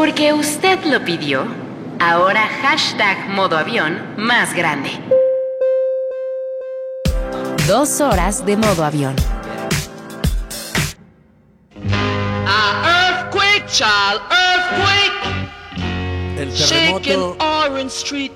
[0.00, 1.44] Porque usted lo pidió,
[1.98, 4.88] ahora hashtag modo avión más grande.
[7.68, 9.14] Dos horas de modo avión.
[12.46, 15.12] A earthquake, child, earthquake.
[16.38, 17.44] El Shaking terremoto.
[17.44, 18.32] Orange Street.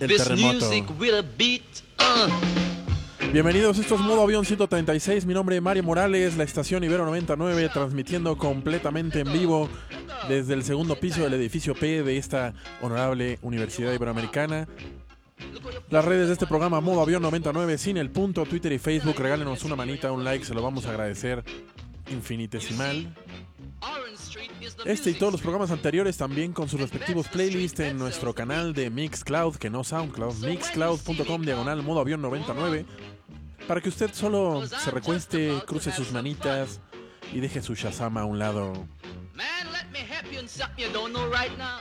[0.00, 0.66] El This terremoto.
[0.66, 1.62] music a beat.
[2.00, 2.28] Uh.
[3.32, 5.26] Bienvenidos, esto es Modo Avión 136.
[5.26, 9.68] Mi nombre es Mario Morales, la estación Ibero 99, transmitiendo completamente en vivo
[10.28, 14.68] desde el segundo piso del edificio P de esta honorable Universidad Iberoamericana.
[15.90, 19.18] Las redes de este programa Modo Avión 99, sin el punto, Twitter y Facebook.
[19.18, 21.44] Regálenos una manita, un like, se lo vamos a agradecer
[22.10, 23.14] infinitesimal.
[24.84, 28.90] Este y todos los programas anteriores también con sus respectivos playlists en nuestro canal de
[28.90, 32.86] Mixcloud, que no SoundCloud, mixcloud.com diagonal modo avión 99,
[33.66, 36.80] para que usted solo se recueste, cruce sus manitas
[37.32, 38.72] y deje su Shazam a un lado.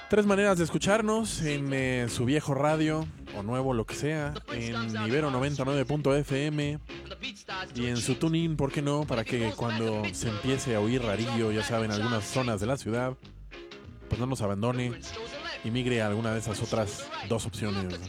[0.09, 3.05] Tres maneras de escucharnos en eh, su viejo radio
[3.37, 7.97] o nuevo lo que sea, en Ibero 99.fm And the beat starts to y en
[7.97, 9.05] su tuning, ¿por qué no?
[9.05, 13.13] Para que cuando se empiece a oír rarillo, ya saben, algunas zonas de la ciudad,
[14.09, 14.93] pues no nos abandone.
[15.65, 17.99] Y migre a alguna de esas otras dos opciones.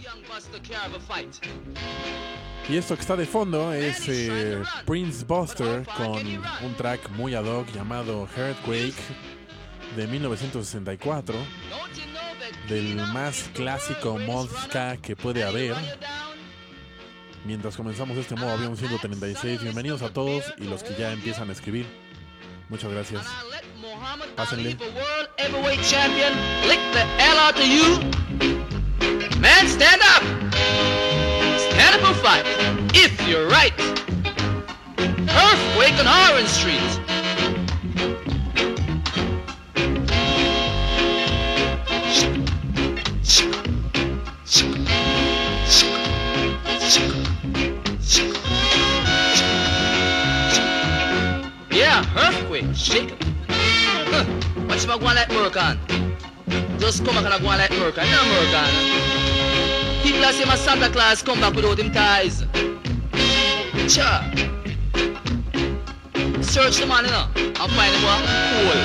[2.68, 7.44] Y esto que está de fondo es eh, Prince Buster con un track muy ad
[7.44, 8.94] hoc llamado Earthquake
[9.96, 11.46] de 1964, Don't
[11.94, 14.48] you know that del más clásico mod
[15.00, 15.74] que puede haber.
[17.46, 21.52] Mientras comenzamos este modo avión 136, bienvenidos a todos y los que ya empiezan a
[21.52, 21.86] escribir.
[22.68, 23.24] Muchas gracias.
[23.24, 24.60] And I let Muhammad Pásenle.
[24.60, 26.32] Ali, the world heavyweight champion,
[26.66, 28.00] lick the L out of you.
[29.40, 30.22] Man, stand up.
[31.70, 32.44] Stand up and fight.
[32.92, 33.72] If you're right.
[34.98, 37.06] Earthquake on Orange Street.
[46.88, 47.25] Yeah,
[52.74, 53.24] shake it.
[53.48, 54.24] Huh.
[54.80, 55.78] You going like work on?
[56.78, 58.06] Just come back and go like on.
[58.10, 58.22] No.
[60.02, 62.44] People are saying my Santa Claus come back without him ties.
[63.92, 64.22] Cha.
[66.40, 68.78] Search the man, you know, and find him what cool.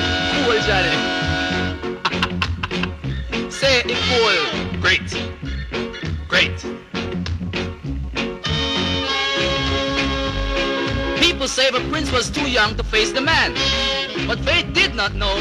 [0.44, 0.92] Cool, Johnny.
[3.50, 4.36] Say it cool.
[4.80, 5.08] Great.
[6.28, 6.66] Great.
[11.42, 13.52] People say the prince was too young to face the man.
[14.28, 15.34] But they did not know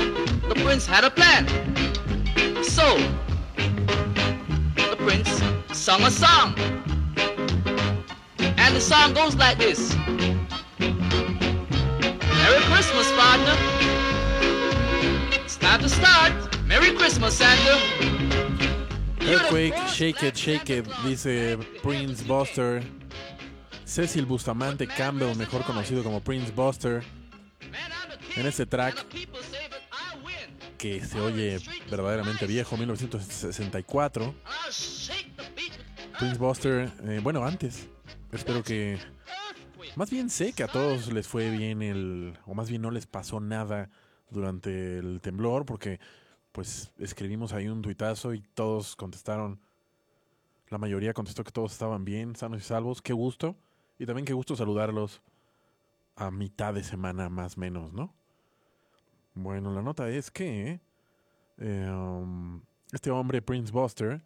[0.50, 1.46] the prince had a plan.
[2.64, 2.98] So,
[4.90, 5.30] the prince
[5.80, 6.56] sung a song.
[8.58, 9.96] And the song goes like this
[12.40, 13.56] Merry Christmas, partner.
[15.46, 16.34] It's time to start.
[16.66, 17.80] Merry Christmas, Santa.
[19.22, 22.82] Earthquake, Shake It, Shake It, dice Prince Buster.
[23.92, 27.04] Cecil Bustamante Campbell, mejor conocido como Prince Buster,
[28.38, 29.06] en este track
[30.78, 31.60] que se oye
[31.90, 34.24] verdaderamente viejo, 1964.
[34.24, 35.74] I'll shake the beat.
[36.18, 37.90] Prince Buster, eh, bueno, antes.
[38.32, 38.98] Espero que.
[39.98, 42.40] Más bien sé que a todos les fue bien el.
[42.46, 43.90] O más bien no les pasó nada
[44.30, 46.00] durante el temblor, porque
[46.54, 49.60] pues escribimos ahí un tuitazo y todos contestaron.
[50.70, 53.02] La mayoría contestó que todos estaban bien, sanos y salvos.
[53.02, 53.58] Qué gusto.
[54.02, 55.22] Y también qué gusto saludarlos
[56.16, 58.12] a mitad de semana más menos, ¿no?
[59.36, 60.80] Bueno, la nota es que
[61.60, 64.24] eh, um, este hombre, Prince Buster,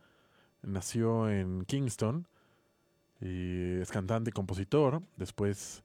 [0.62, 2.26] nació en Kingston
[3.20, 5.02] y es cantante y compositor.
[5.18, 5.84] Después,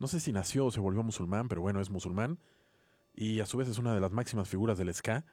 [0.00, 2.36] no sé si nació o se volvió musulmán, pero bueno, es musulmán.
[3.14, 5.24] Y a su vez es una de las máximas figuras del ska,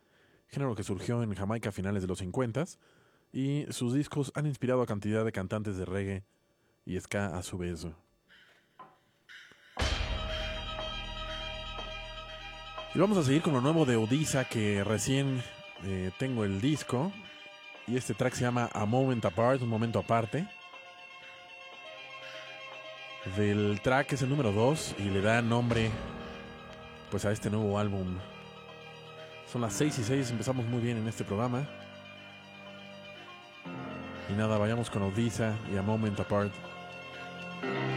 [0.49, 2.63] género que surgió en Jamaica a finales de los 50
[3.33, 6.23] y sus discos han inspirado a cantidad de cantantes de reggae
[6.87, 7.85] y ska a su vez.
[12.95, 15.43] Y vamos a seguir con lo nuevo de Odisa, que recién
[15.83, 17.11] eh, tengo el disco.
[17.85, 20.47] Y este track se llama A Moment Apart, un momento aparte.
[23.35, 25.91] Del track es el número 2 y le da nombre
[27.11, 28.17] pues a este nuevo álbum.
[29.51, 31.67] Son las 6 y 6, empezamos muy bien en este programa.
[34.29, 36.53] Y nada, vayamos con Odisa y A Moment Apart.
[37.63, 37.96] I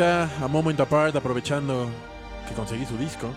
[0.00, 1.88] a Moment Apart, aprovechando
[2.48, 3.28] que conseguí su disco.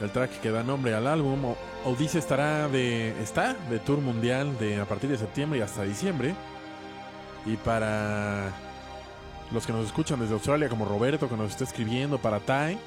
[0.00, 1.54] El track que da nombre al álbum.
[1.84, 3.10] Odisea estará de.
[3.22, 6.34] está de tour mundial de a partir de septiembre y hasta diciembre.
[7.46, 8.52] Y para
[9.52, 12.78] los que nos escuchan desde Australia, como Roberto, que nos está escribiendo, para Tai,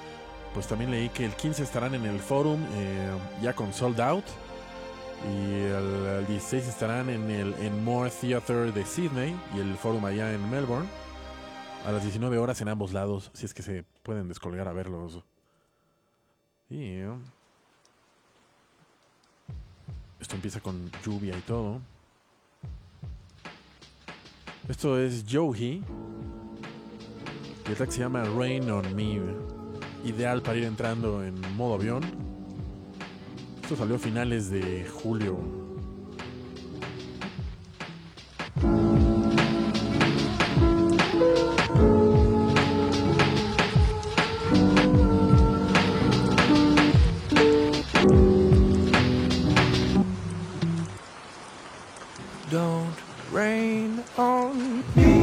[0.54, 3.12] pues también leí que el 15 estarán en el forum eh,
[3.42, 4.26] ya con Sold Out.
[5.34, 10.06] Y el, el, 16 estarán en el en More Theatre de Sydney y el forum
[10.06, 10.88] allá en Melbourne
[11.86, 15.24] a las 19 horas en ambos lados, si es que se pueden descolgar a verlos.
[16.70, 17.00] Y
[20.20, 21.80] esto empieza con lluvia y todo.
[24.68, 25.84] Esto es Johi.
[27.66, 29.20] Y el track se llama Rain on Me.
[30.06, 32.04] Ideal para ir entrando en modo avión.
[33.64, 35.59] Esto salió a finales de julio
[54.20, 55.19] on.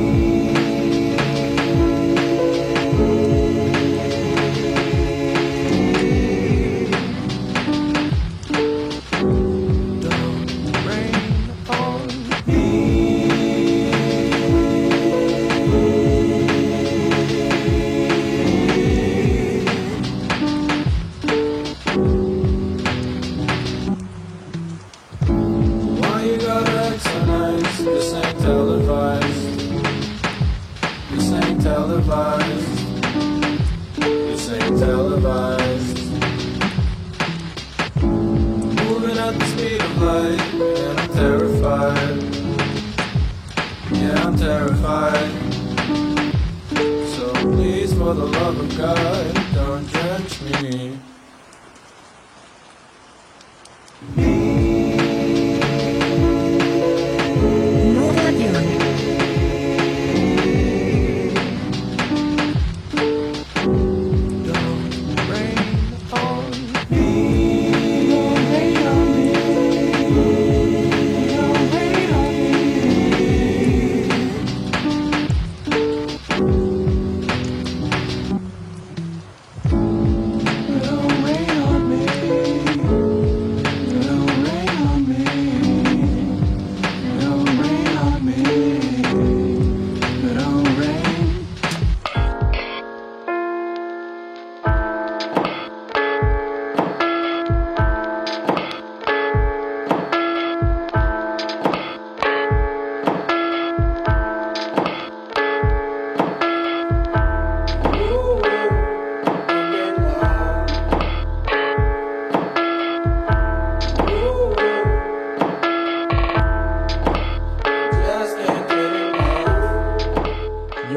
[48.16, 50.96] the love of God, don't judge me.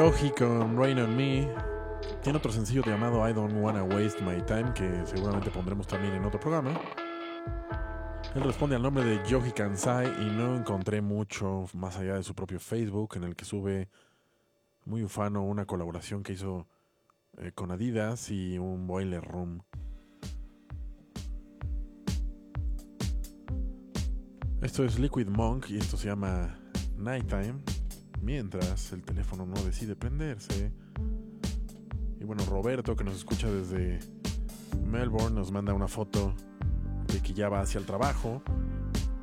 [0.10, 1.48] Yoji con Rain on Me.
[2.24, 6.26] Tiene otro sencillo llamado I Don't Wanna Waste My Time que seguramente pondremos también en
[6.26, 6.72] otro programa.
[8.34, 12.34] Él responde al nombre de Yoji Kansai y no encontré mucho más allá de su
[12.34, 13.88] propio Facebook en el que sube
[14.86, 16.66] muy ufano una colaboración que hizo
[17.38, 19.62] eh, con Adidas y un Boiler Room.
[24.64, 26.60] Esto es Liquid Monk y esto se llama
[26.98, 27.62] Nighttime,
[28.22, 30.72] mientras el teléfono no decide prenderse.
[32.20, 34.00] Y bueno, Roberto, que nos escucha desde
[34.86, 36.34] Melbourne, nos manda una foto
[37.08, 38.44] de que ya va hacia el trabajo,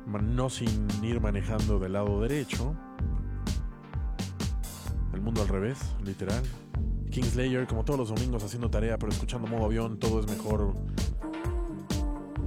[0.05, 2.75] no sin ir manejando del lado derecho.
[5.13, 6.43] El mundo al revés, literal.
[7.11, 10.75] Kingslayer, como todos los domingos, haciendo tarea, pero escuchando modo avión, todo es mejor.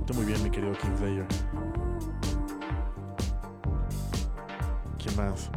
[0.00, 1.26] Estoy muy bien, mi querido Kingslayer.
[4.98, 5.50] ¿Quién más?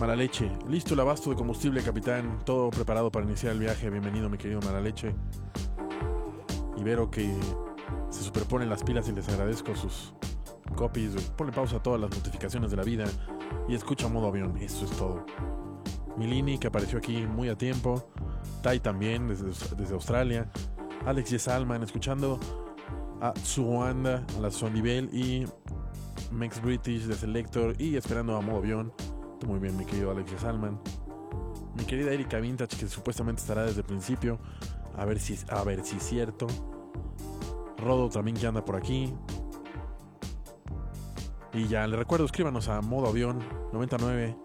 [0.00, 0.50] Mala leche.
[0.68, 2.40] Listo el abasto de combustible, capitán.
[2.44, 3.88] Todo preparado para iniciar el viaje.
[3.90, 5.14] Bienvenido, mi querido Mala leche.
[6.76, 7.32] Ibero que
[8.10, 10.12] se superponen las pilas y les agradezco sus
[10.74, 11.14] copies.
[11.36, 13.04] Pone pausa a todas las notificaciones de la vida
[13.68, 14.56] y escucha modo avión.
[14.58, 15.24] Eso es todo.
[16.16, 18.10] Milini, que apareció aquí muy a tiempo.
[18.62, 19.46] Tai también, desde,
[19.76, 20.50] desde Australia.
[21.06, 22.40] Alex Yesalman, escuchando
[23.20, 25.46] a Suanda, a la Sonibel y
[26.32, 28.92] Max British de Selector y esperando a modo avión.
[29.46, 30.80] Muy bien, mi querido Alex Salman.
[31.76, 34.38] Mi querida Erika Vintage, que supuestamente estará desde el principio.
[34.96, 36.46] A ver si, a ver si es cierto.
[37.76, 39.12] Rodo también que anda por aquí.
[41.52, 43.38] Y ya, le recuerdo, escríbanos a modo avión
[43.72, 44.36] 99,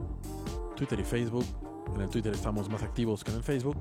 [0.75, 1.45] Twitter y Facebook.
[1.95, 3.77] En el Twitter estamos más activos que en el Facebook.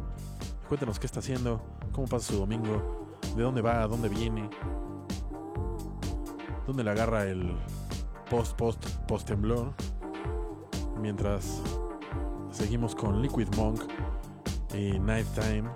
[0.69, 1.63] Cuéntenos qué está haciendo,
[1.93, 4.49] cómo pasa su domingo, de dónde va, dónde viene,
[6.67, 7.57] dónde le agarra el,
[8.29, 9.73] post, post, post temblor.
[11.01, 11.63] Mientras
[12.51, 13.81] seguimos con Liquid Monk
[14.75, 15.69] y Night Time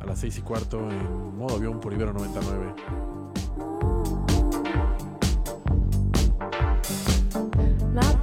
[0.00, 2.74] a las 6 y cuarto en modo avión por Ibero 99.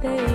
[0.02, 0.31] time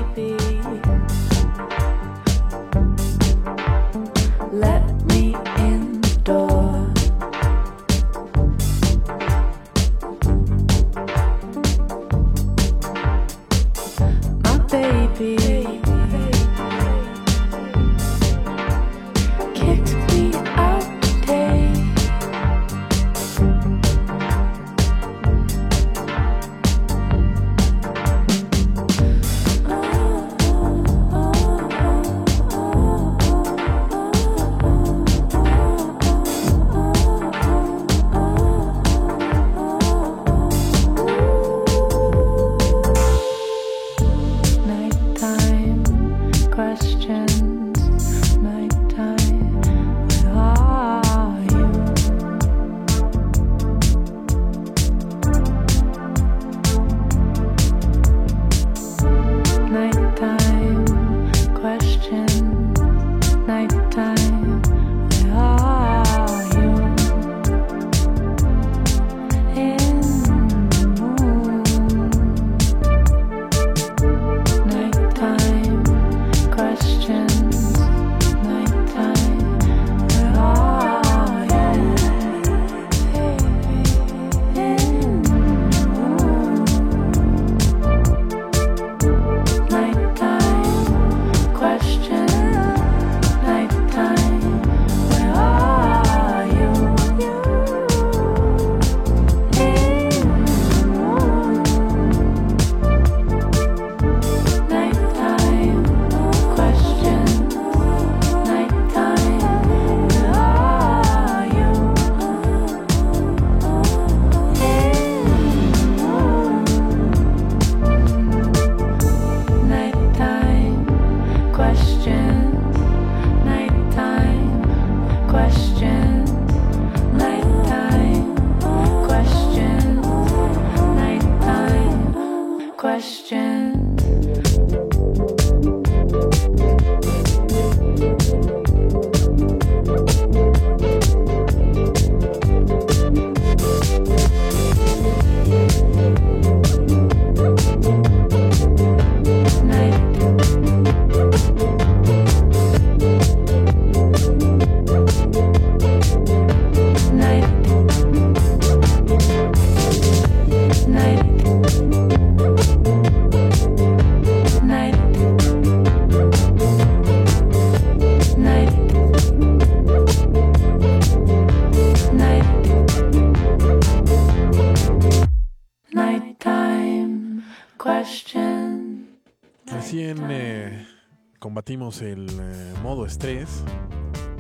[182.01, 183.63] el eh, modo estrés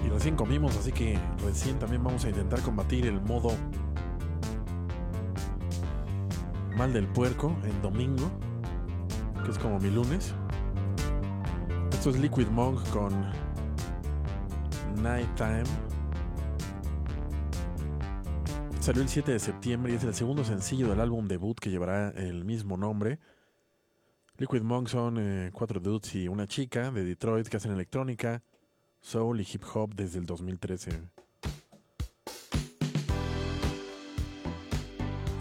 [0.05, 3.51] y recién comimos, así que recién también vamos a intentar combatir el modo
[6.75, 8.29] mal del puerco en domingo,
[9.45, 10.35] que es como mi lunes.
[11.91, 13.13] Esto es Liquid Monk con
[15.01, 15.63] Nighttime.
[18.81, 22.09] Salió el 7 de septiembre y es el segundo sencillo del álbum debut que llevará
[22.09, 23.19] el mismo nombre.
[24.39, 28.43] Liquid Monk son eh, cuatro dudes y una chica de Detroit que hacen electrónica,
[29.01, 30.91] soul y hip hop desde el 2013.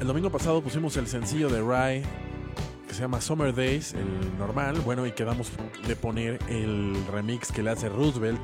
[0.00, 2.02] El domingo pasado pusimos el sencillo de Rye
[2.88, 5.52] que se llama Summer Days, el normal, bueno, y quedamos
[5.86, 8.40] de poner el remix que le hace Roosevelt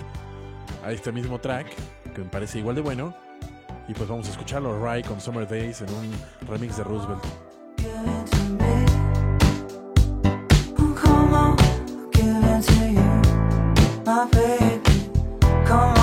[0.84, 1.68] a este mismo track,
[2.12, 3.14] que me parece igual de bueno.
[3.88, 6.12] Y pues vamos a escucharlo, Rye con Summer Days en un
[6.46, 7.24] remix de Roosevelt.
[14.12, 15.08] My baby.
[15.64, 16.01] Come on,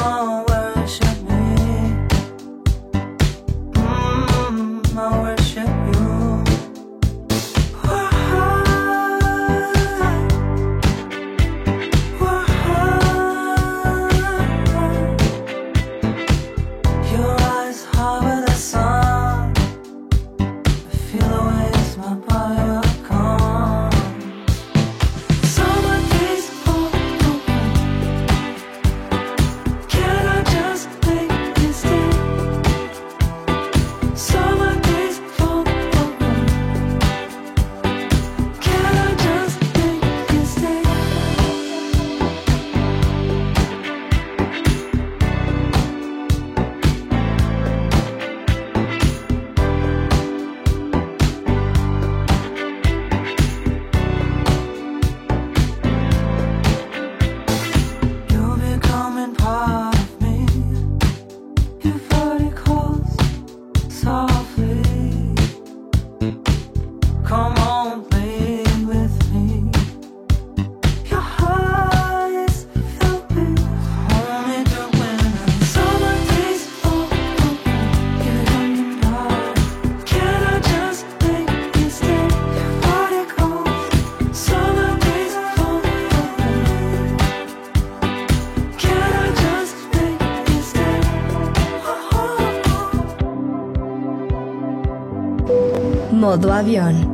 [96.77, 97.08] avión.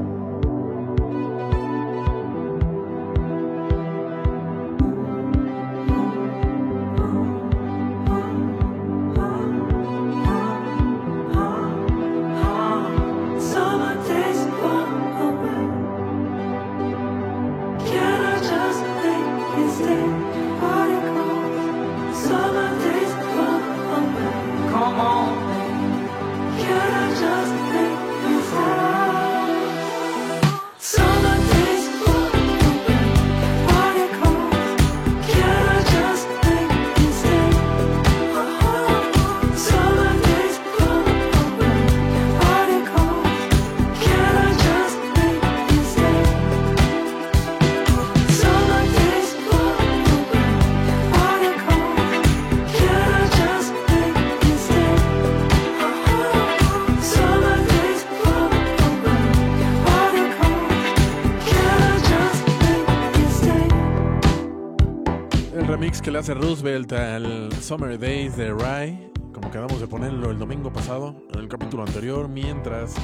[66.34, 71.48] Roosevelt al Summer Days de Rye, como quedamos de ponerlo el domingo pasado, en el
[71.48, 72.96] capítulo anterior, mientras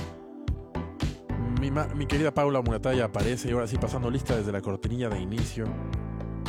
[1.59, 5.65] mi querida Paula Murataya aparece y ahora sí pasando lista desde la cortinilla de inicio.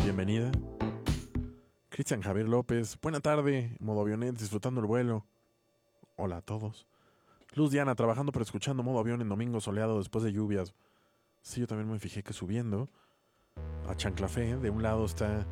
[0.03, 0.51] Bienvenida.
[1.91, 5.27] Cristian Javier López, buena tarde, modo avionet, disfrutando el vuelo.
[6.17, 6.87] Hola a todos.
[7.55, 10.75] Luz Diana, trabajando pero escuchando modo avión en domingo soleado después de lluvias.
[11.43, 12.89] Sí, yo también me fijé que subiendo
[13.87, 15.47] a Chanclafé, de un lado está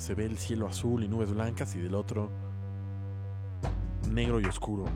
[0.00, 2.30] se ve el cielo azul y nubes blancas y del otro
[4.10, 4.86] negro y oscuro.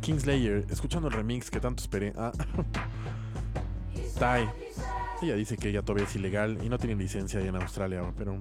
[0.00, 2.12] Kingslayer, escuchando el remix que tanto esperé.
[2.16, 2.32] Ah.
[4.18, 4.48] Tai.
[5.22, 8.38] Ella dice que ella todavía es ilegal y no tiene licencia en Australia, pero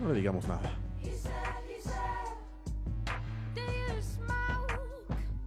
[0.00, 0.70] no le digamos nada.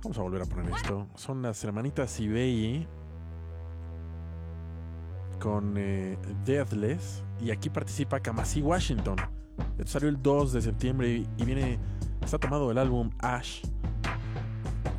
[0.04, 1.08] Vamos a volver a poner esto.
[1.16, 2.88] Son las hermanitas Ibei
[5.40, 9.18] con eh, Deathless y aquí participa Kamasi Washington.
[9.78, 11.80] Esto salió el 2 de septiembre y viene,
[12.22, 13.62] está tomado el álbum Ash.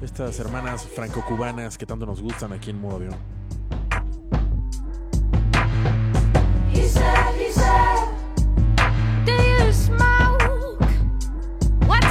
[0.03, 3.39] Estas hermanas franco-cubanas que tanto nos gustan aquí en modo avión.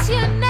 [0.08, 0.47] Your name?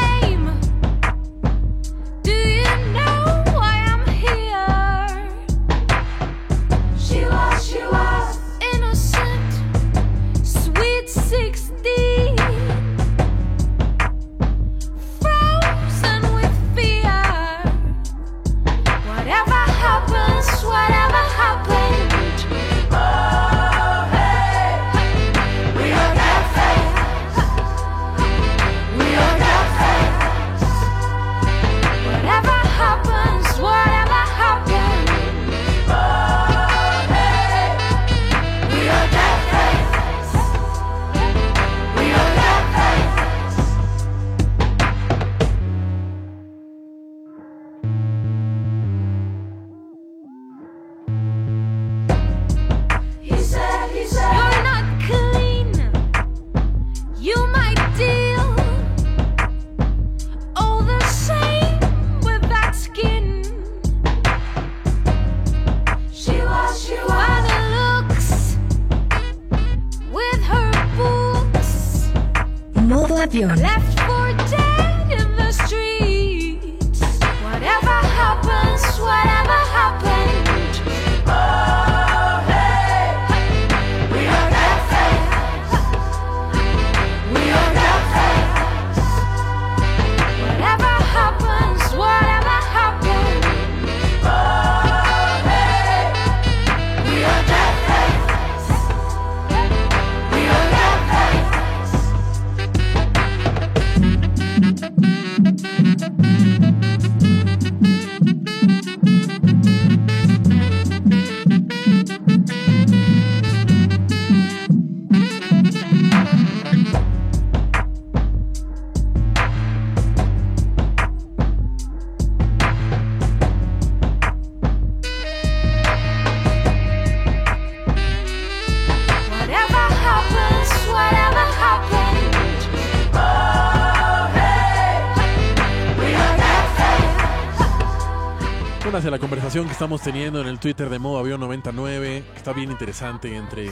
[138.97, 142.35] Una hacia la conversación que estamos teniendo en el Twitter de Modo Avión 99, que
[142.35, 143.69] está bien interesante entre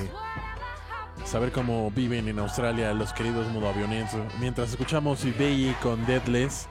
[1.26, 4.12] saber cómo viven en Australia los queridos modo aviones.
[4.40, 6.68] Mientras escuchamos Ibei con Deadless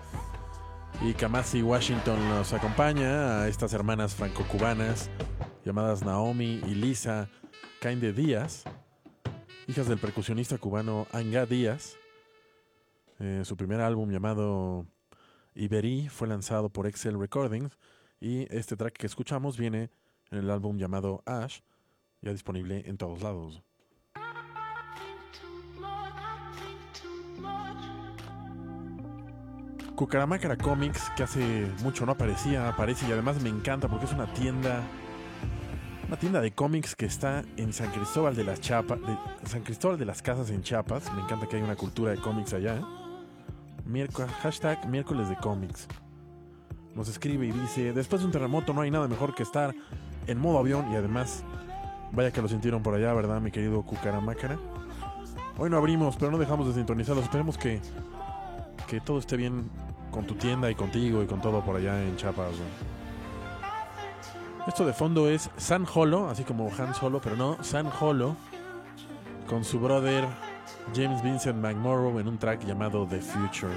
[1.02, 5.10] y Kamasi Washington nos acompaña a estas hermanas franco-cubanas
[5.64, 7.28] llamadas Naomi y Lisa
[7.80, 8.62] Cainde Díaz,
[9.66, 11.96] hijas del percusionista cubano Anga Díaz.
[13.18, 14.86] Eh, su primer álbum llamado
[15.56, 17.76] Iberí fue lanzado por Excel Recordings
[18.20, 19.90] y este track que escuchamos viene
[20.30, 21.60] en el álbum llamado Ash,
[22.20, 23.62] ya disponible en todos lados.
[29.94, 34.26] Cucaramácara Comics, que hace mucho no aparecía, aparece y además me encanta porque es una
[34.34, 34.82] tienda,
[36.08, 38.98] una tienda de cómics que está en San Cristóbal de las Chiapas,
[39.44, 41.12] San Cristóbal de las Casas en Chiapas.
[41.14, 42.80] Me encanta que hay una cultura de cómics allá.
[43.84, 45.86] Miércoles, hashtag miércoles de cómics.
[46.94, 49.74] Nos escribe y dice, después de un terremoto no hay nada mejor que estar
[50.26, 51.42] en modo avión y además,
[52.12, 54.58] vaya que lo sintieron por allá, ¿verdad, mi querido Cucaramácara?
[55.58, 57.24] Hoy no abrimos, pero no dejamos de sintonizarlos.
[57.24, 57.80] Esperemos que,
[58.88, 59.70] que todo esté bien
[60.10, 62.54] con tu tienda y contigo y con todo por allá en Chiapas.
[64.66, 68.36] Esto de fondo es San Holo, así como Han Solo, pero no, San Holo,
[69.48, 70.24] con su brother
[70.94, 73.74] James Vincent McMorrow en un track llamado The Future.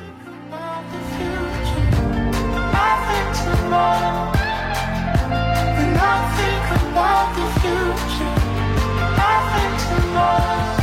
[5.98, 8.36] nothing about the future,
[9.18, 10.77] nothing to know.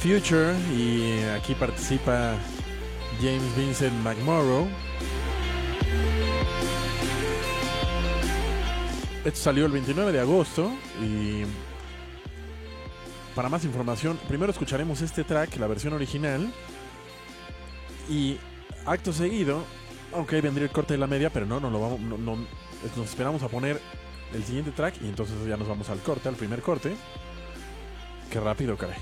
[0.00, 2.34] Future y aquí participa
[3.20, 4.68] James Vincent McMorrow.
[9.24, 10.70] Esto salió el 29 de agosto
[11.02, 11.42] y
[13.34, 16.50] para más información, primero escucharemos este track, la versión original,
[18.08, 18.38] y
[18.86, 19.64] acto seguido,
[20.14, 22.16] ahí vendría el corte de la media, pero no, no lo vamos, no-
[22.96, 23.80] nos esperamos a poner
[24.32, 26.94] el siguiente track y entonces ya nos vamos al corte, al primer corte.
[28.30, 28.96] Qué rápido, caray.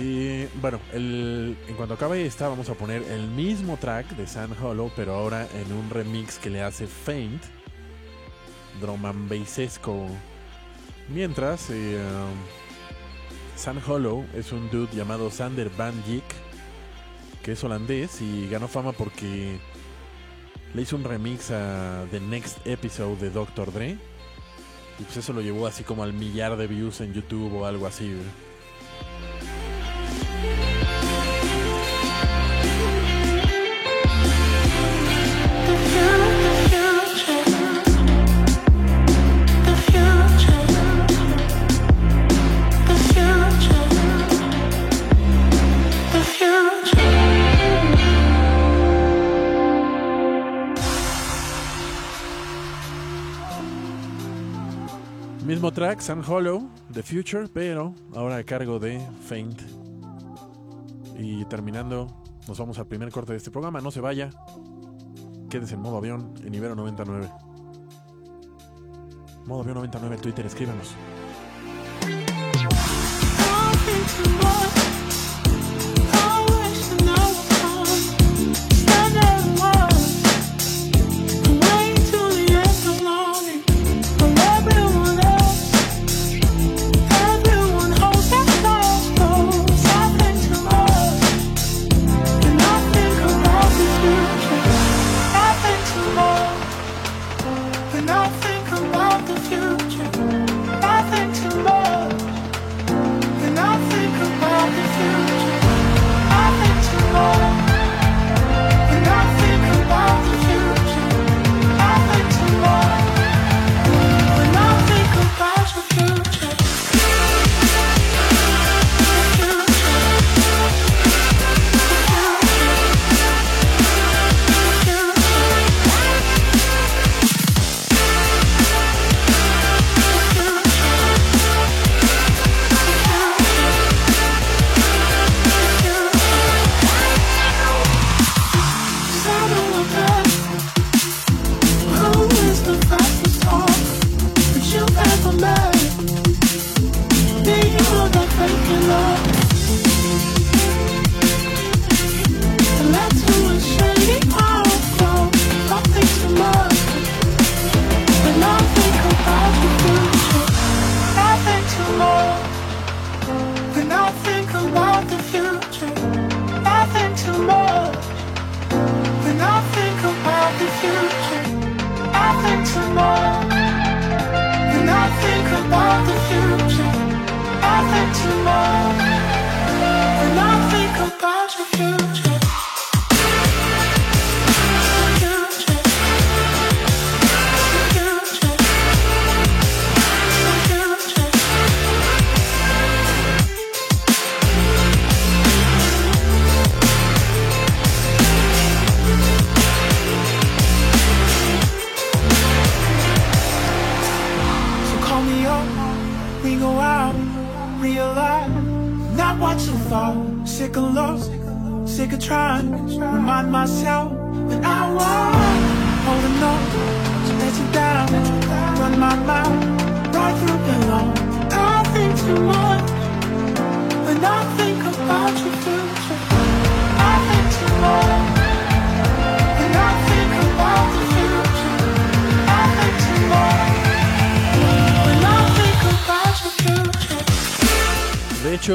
[0.00, 4.50] Y bueno, el- en cuanto acabe esta, vamos a poner el mismo track de San
[4.58, 7.42] Hollow, pero ahora en un remix que le hace Faint,
[8.80, 10.06] drum and bassesco.
[11.08, 16.24] Mientras, eh, um, San Hollow es un dude llamado Sander Van Dijk,
[17.42, 19.58] que es holandés y ganó fama porque
[20.72, 23.70] le hizo un remix a The Next Episode de Dr.
[23.72, 23.98] Dre.
[24.98, 27.86] Y pues eso lo llevó así como al millar de views en YouTube o algo
[27.86, 28.14] así.
[55.50, 59.79] Mismo track, San Hollow, The Future, pero ahora a cargo de Faint.
[61.22, 62.06] Y terminando,
[62.48, 63.82] nos vamos al primer corte de este programa.
[63.82, 64.30] No se vaya.
[65.50, 67.30] Quédese en modo avión en Ibero 99.
[69.44, 70.94] Modo avión 99, el Twitter, escríbanos.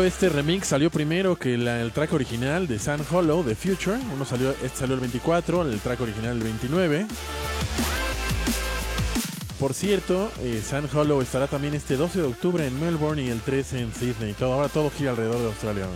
[0.05, 3.97] Este remix salió primero que el track original de San Hollow, The Future.
[4.13, 7.07] Uno salió, este salió el 24, el track original el 29.
[9.59, 13.41] Por cierto, eh, San Hollow estará también este 12 de octubre en Melbourne y el
[13.41, 14.33] 13 en Sydney.
[14.33, 15.87] Todo, ahora todo gira alrededor de Australia.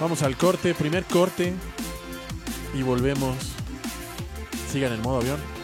[0.00, 1.54] Vamos al corte, primer corte.
[2.74, 3.36] Y volvemos.
[4.70, 5.57] Sigan en modo avión.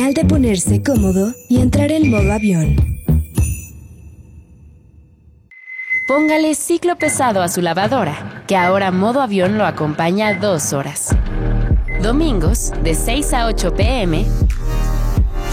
[0.00, 2.74] Señal de ponerse cómodo y entrar en modo avión.
[6.08, 11.14] Póngale ciclo pesado a su lavadora, que ahora modo avión lo acompaña dos horas.
[12.02, 14.24] Domingos, de 6 a 8 pm,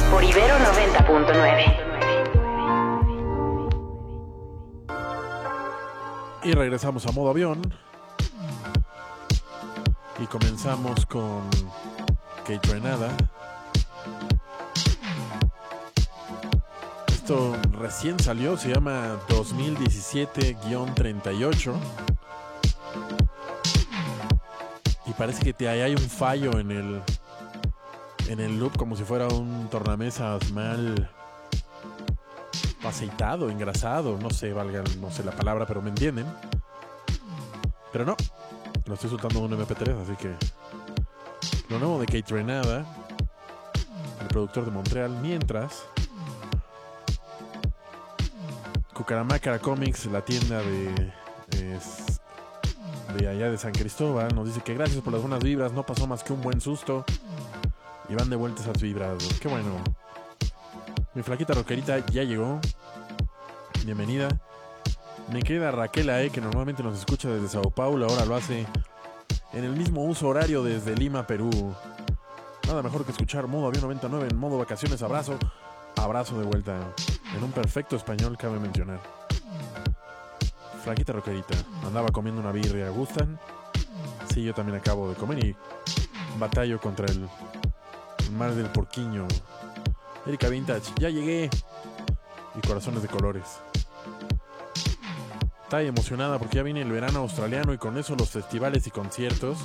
[0.10, 1.76] por Ibero 90.9.
[6.46, 7.62] Y regresamos a modo avión.
[10.24, 11.42] Y comenzamos con
[12.46, 13.10] Kate Renada.
[17.28, 21.74] Esto recién salió, se llama 2017-38.
[25.08, 27.02] Y parece que ahí hay un fallo en el
[28.30, 31.12] en el loop como si fuera un tornamesas mal
[32.86, 36.28] aceitado, engrasado, no sé, valga, no sé la palabra, pero me entienden.
[37.92, 38.16] Pero no,
[38.86, 40.34] lo estoy soltando un MP3, así que
[41.68, 42.86] lo nuevo de Kate Renada,
[44.22, 45.84] el productor de Montreal, mientras
[48.98, 51.14] Cucaramácara Comics, la tienda de
[53.16, 56.08] de allá de San Cristóbal, nos dice que gracias por las buenas vibras, no pasó
[56.08, 57.06] más que un buen susto
[58.10, 59.24] y van de vuelta esas vibras.
[59.40, 59.70] Qué bueno.
[61.14, 62.60] Mi flaquita rockerita ya llegó.
[63.86, 64.30] Bienvenida.
[65.32, 68.66] Mi querida Raquel Ae, que normalmente nos escucha desde Sao Paulo, ahora lo hace
[69.54, 71.52] en el mismo uso horario desde Lima, Perú.
[72.66, 75.04] Nada mejor que escuchar modo avión 99 en modo vacaciones.
[75.04, 75.38] Abrazo.
[75.98, 76.80] Abrazo de vuelta.
[77.36, 79.00] En un perfecto español cabe mencionar.
[80.84, 81.56] Flaquita rockerita.
[81.86, 82.90] Andaba comiendo una birria.
[82.90, 83.40] ¿Gustan?
[84.34, 85.56] Sí, yo también acabo de comer y
[86.40, 87.28] batallo contra el
[88.38, 89.26] mal del porquiño.
[90.26, 91.50] Erika Vintage, ya llegué.
[92.56, 93.60] Y corazones de colores.
[95.64, 99.58] Está emocionada porque ya viene el verano australiano y con eso los festivales y conciertos.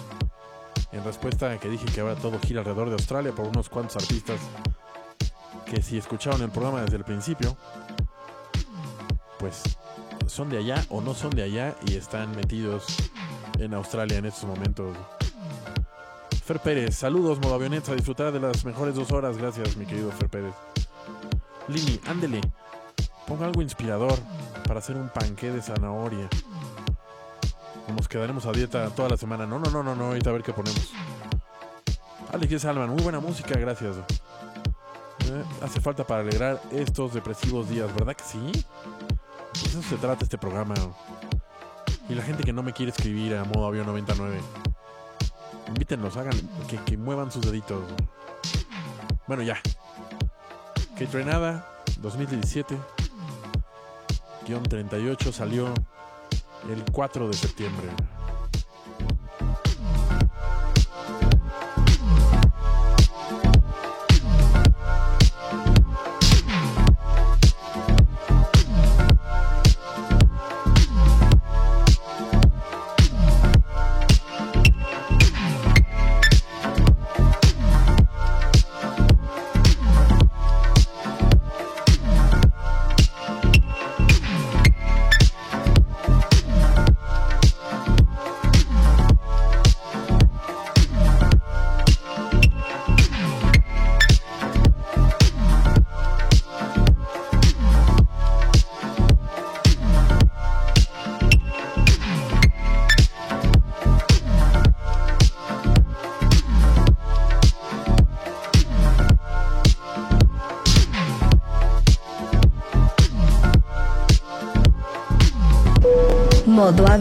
[0.91, 3.97] En respuesta a que dije que ahora todo gira alrededor de Australia por unos cuantos
[3.97, 4.41] artistas
[5.73, 7.57] que si escucharon el programa desde el principio,
[9.39, 9.63] pues
[10.27, 12.85] son de allá o no son de allá y están metidos
[13.59, 14.95] en Australia en estos momentos.
[16.45, 19.39] Fer Pérez, saludos, modo avioneta, a disfrutar de las mejores dos horas.
[19.39, 20.53] Gracias, mi querido Fer Pérez.
[21.69, 22.43] Lini, ándele,
[23.27, 24.19] ponga algo inspirador
[24.69, 26.29] para hacer un panqué de zanahoria.
[27.97, 29.47] Nos quedaremos a dieta toda la semana.
[29.47, 30.93] No, no, no, no, no, ahorita a ver qué ponemos.
[32.31, 33.97] Alex Salman, muy buena música, gracias.
[35.31, 38.65] Eh, hace falta para alegrar estos depresivos días, ¿verdad que sí?
[39.53, 40.75] Pues eso se trata este programa.
[42.09, 44.41] Y la gente que no me quiere escribir a modo avión 99.
[45.69, 47.83] Invítenlos, hagan que, que muevan sus deditos.
[49.27, 49.61] Bueno, ya.
[50.97, 51.67] Que Trenada
[52.01, 52.77] 2017
[54.47, 55.73] guion 38 salió
[56.71, 57.89] el 4 de septiembre.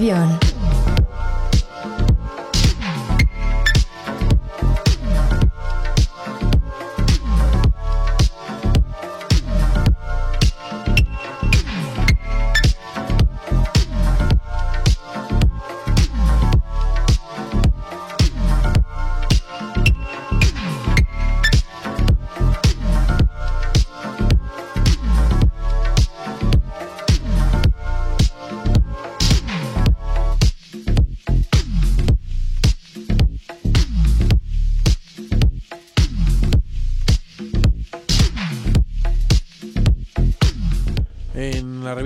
[0.01, 0.40] Avión.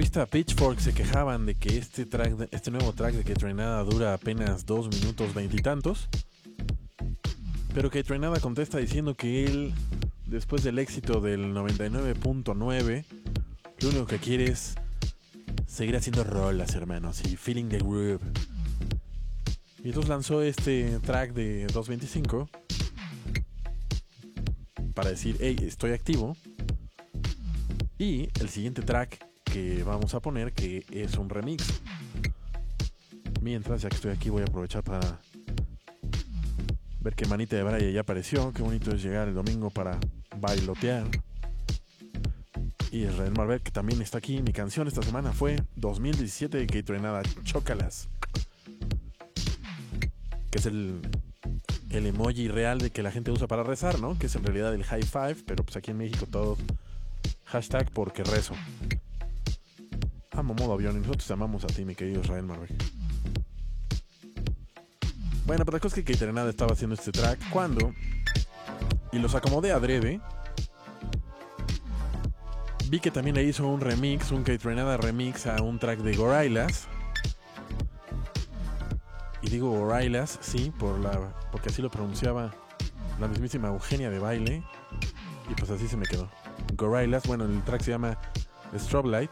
[0.05, 2.07] Revista Pitchfork se quejaban de que este
[2.51, 6.09] este nuevo track de que Trenada dura apenas 2 minutos veintitantos.
[7.73, 9.73] Pero que Trenada contesta diciendo que él,
[10.27, 13.05] después del éxito del 99.9,
[13.79, 14.75] lo único que quiere es
[15.65, 18.21] seguir haciendo rolas, hermanos, y feeling the groove.
[19.83, 22.47] Y entonces lanzó este track de 225
[24.93, 26.37] para decir, hey, estoy activo.
[27.97, 29.25] Y el siguiente track
[29.85, 31.81] vamos a poner, que es un remix.
[33.41, 35.19] Mientras, ya que estoy aquí, voy a aprovechar para
[36.99, 38.51] ver que Manita de Braya ya apareció.
[38.51, 39.99] Qué bonito es llegar el domingo para
[40.39, 41.05] bailotear.
[42.91, 44.41] Y Israel Marvel, que también está aquí.
[44.41, 48.09] Mi canción esta semana fue 2017 de Kate Renada, Chócalas.
[50.51, 51.01] Que es el,
[51.91, 54.17] el emoji real de que la gente usa para rezar, ¿no?
[54.17, 56.57] Que es en realidad el high five, pero pues aquí en México todos
[57.45, 58.53] hashtag porque rezo.
[60.37, 62.75] Amo modo avión y nosotros te amamos a ti, mi querido Israel Marvel.
[65.45, 67.93] Bueno, pero la cosa es que Kate Renada estaba haciendo este track cuando...
[69.11, 70.19] Y los acomodé adrede.
[72.89, 76.15] Vi que también le hizo un remix, un Kate Renada remix a un track de
[76.17, 76.87] Gorillaz.
[79.41, 82.51] Y digo Gorillaz, sí, por la, porque así lo pronunciaba
[83.19, 84.63] la mismísima Eugenia de baile.
[85.49, 86.29] Y pues así se me quedó.
[86.75, 88.17] Gorillaz, bueno, el track se llama
[88.77, 89.31] Strobe Light.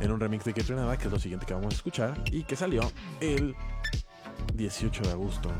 [0.00, 2.22] En un remix de Kate Renada, que es lo siguiente que vamos a escuchar.
[2.30, 2.82] Y que salió
[3.20, 3.54] el
[4.54, 5.50] 18 de agosto.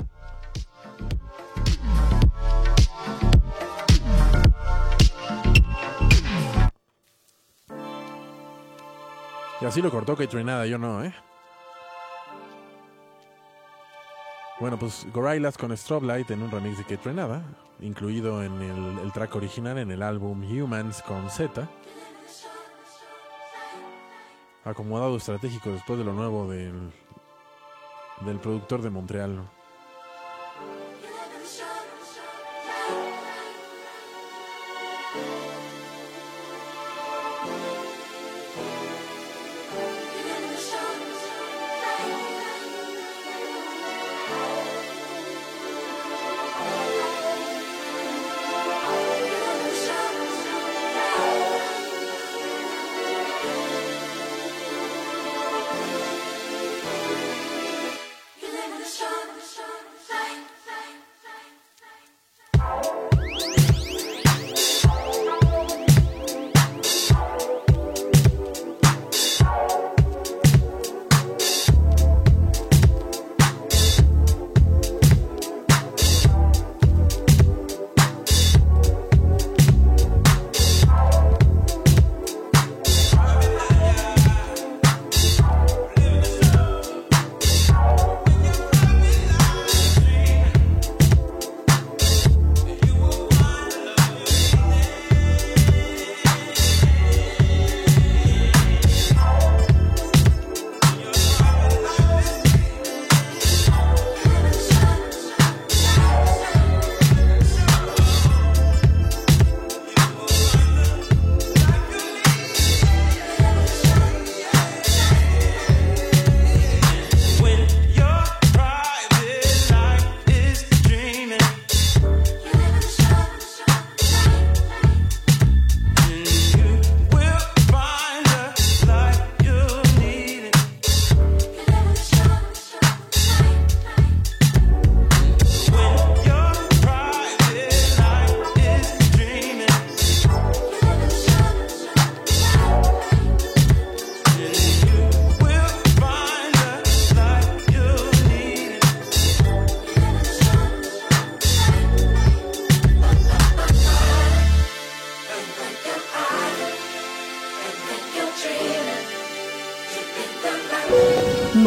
[9.61, 11.14] Y así lo cortó Kate Renada, yo no, ¿eh?
[14.61, 17.43] Bueno, pues Gorillaz con Strobe Light en un remix de Kate Renada,
[17.80, 21.68] incluido en el, el track original en el álbum Humans con Z.
[24.67, 26.93] Acomodado estratégico después de lo nuevo del,
[28.23, 29.49] del productor de Montreal.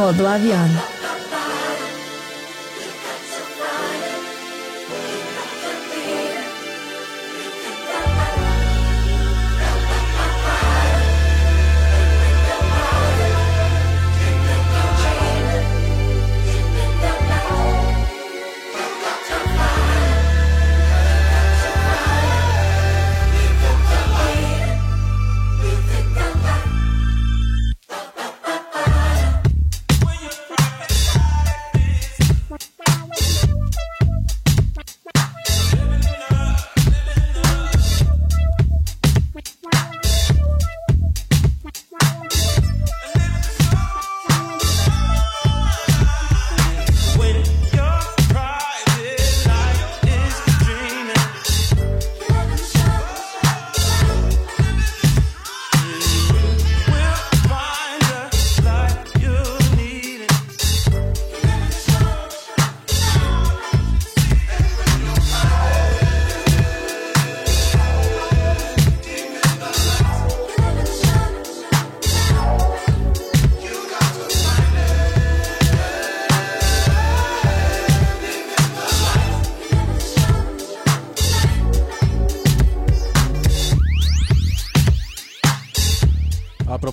[0.09, 0.71] Modo avión.
[0.71, 0.88] When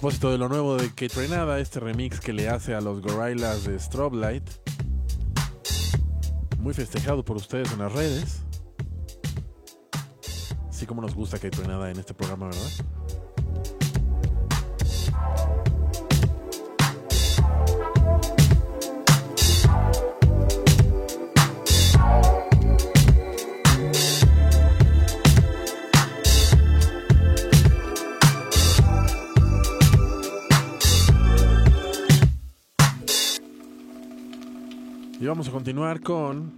[0.06, 3.64] propósito de lo nuevo de Kate Renada, este remix que le hace a los Gorillaz
[3.64, 4.48] de Strobe Light,
[6.60, 8.44] muy festejado por ustedes en las redes.
[10.68, 12.95] Así como nos gusta Kate Renada en este programa, ¿verdad?
[35.26, 36.52] Y vamos a continuar con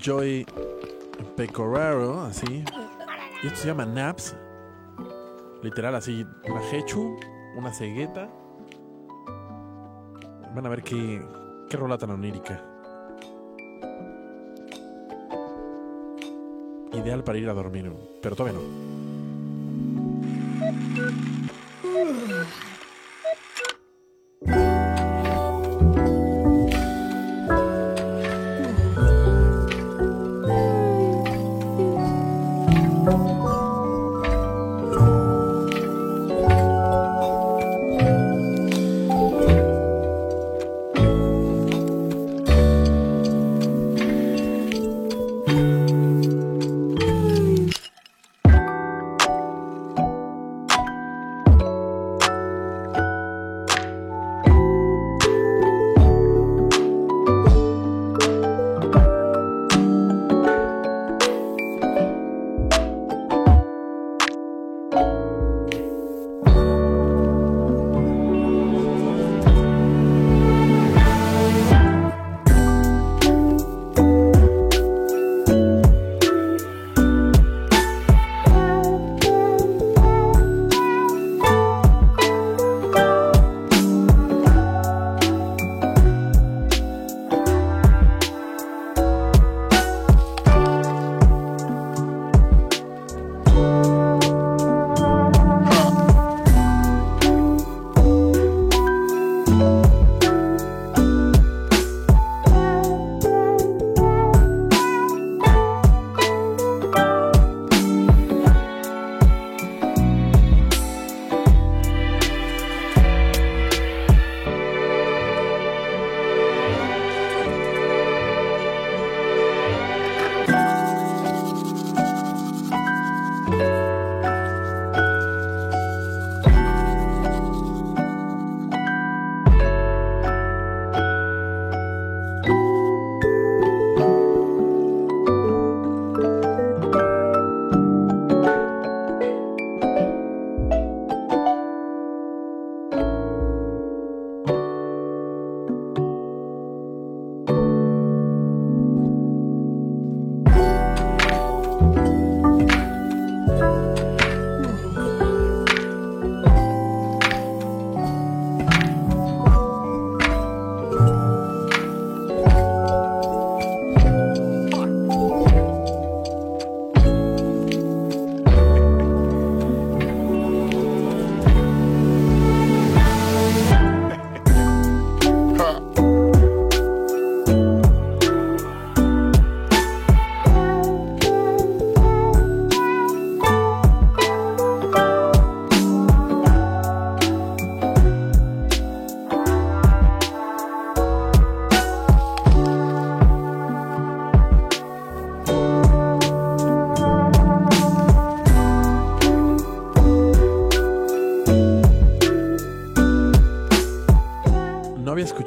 [0.00, 0.44] Joy
[1.36, 2.64] Pecoraro, así.
[3.40, 4.34] Y esto se llama Naps.
[5.62, 7.16] Literal, así, una hechu,
[7.56, 8.28] una cegueta.
[10.56, 11.24] Van a ver qué,
[11.70, 12.60] qué rola tan onírica.
[16.94, 18.92] Ideal para ir a dormir, pero todavía no.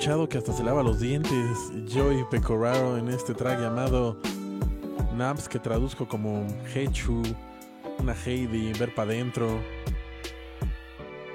[0.06, 4.22] Escuchado que hasta se lava los dientes Joey Pecoraro en este track llamado
[5.16, 6.46] Naps, que traduzco como
[6.76, 7.24] Hechu,
[7.98, 9.60] una Heidi, ver para adentro,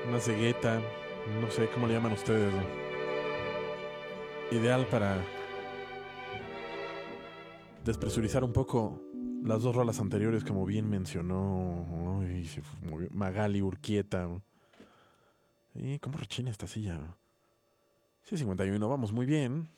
[0.09, 0.81] una cegueta,
[1.41, 2.55] no sé cómo le llaman ustedes.
[4.53, 5.21] Ideal para
[7.85, 9.03] despresurizar un poco
[9.43, 12.23] las dos rolas anteriores, como bien mencionó
[13.11, 14.29] Magali Urquieta.
[15.75, 17.17] ¿Y cómo rechina esta silla?
[18.25, 19.69] Sí, 51, vamos muy bien.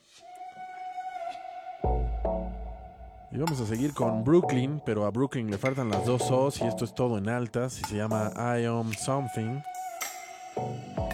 [3.31, 6.65] Y vamos a seguir con Brooklyn, pero a Brooklyn le faltan las dos O's y
[6.65, 9.63] esto es todo en altas y se llama I Am Something,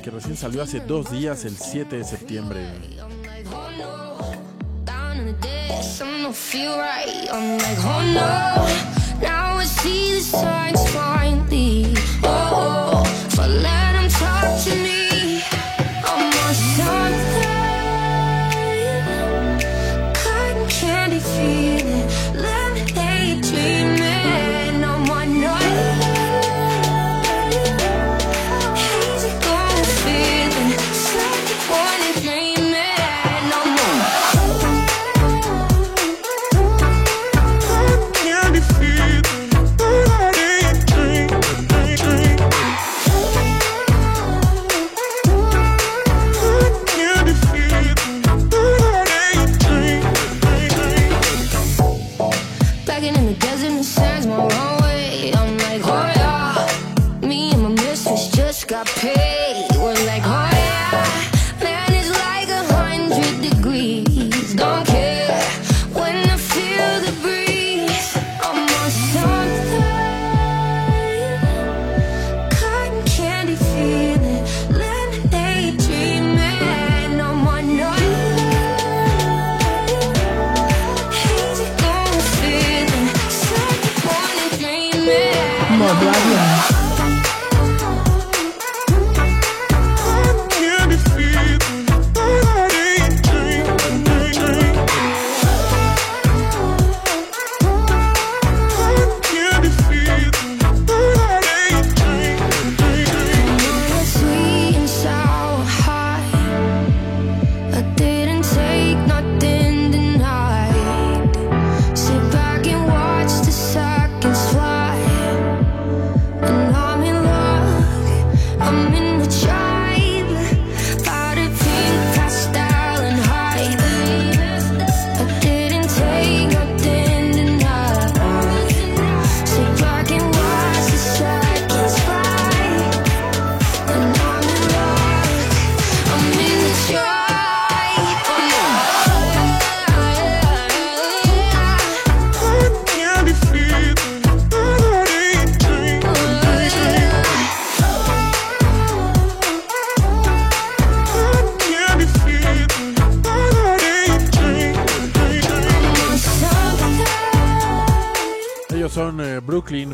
[0.02, 2.66] que recién salió hace dos días, el 7 de septiembre.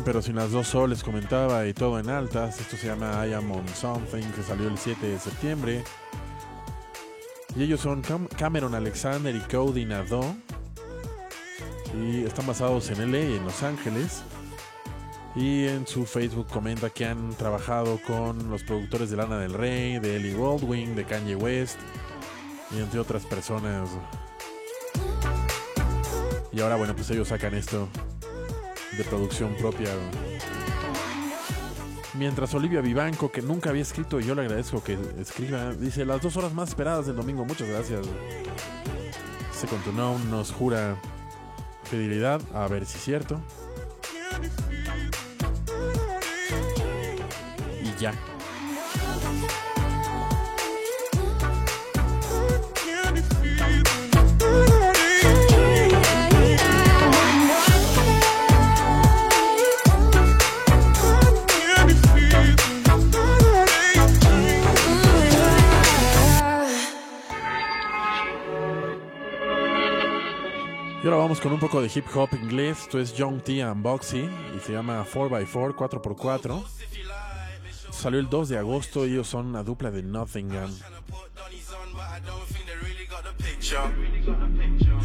[0.05, 2.61] Pero sin las dos soles, comentaba, y todo en altas.
[2.61, 5.83] Esto se llama I Am On Something, que salió el 7 de septiembre.
[7.55, 10.35] Y ellos son Cam- Cameron Alexander y Cody Nadeau.
[11.99, 14.21] Y están basados en LA, en Los Ángeles.
[15.35, 19.99] Y en su Facebook comenta que han trabajado con los productores de Lana del Rey,
[19.99, 21.77] de Ellie Goldwing, de Kanye West
[22.71, 23.89] y entre otras personas.
[26.53, 27.89] Y ahora, bueno, pues ellos sacan esto
[28.97, 29.89] de producción propia.
[32.13, 36.21] Mientras Olivia Vivanco, que nunca había escrito, y yo le agradezco que escriba, dice las
[36.21, 37.43] dos horas más esperadas del domingo.
[37.43, 38.05] Muchas gracias.
[39.51, 40.97] Second to Know nos jura
[41.83, 43.41] fidelidad, a ver si es cierto.
[47.83, 48.13] Y ya.
[71.05, 72.79] Y ahora vamos con un poco de hip hop inglés.
[72.81, 76.65] Esto es Young T and Boxy y se llama 4x4, 4x4.
[77.91, 80.75] Salió el 2 de agosto y ellos son una dupla de Nottingham.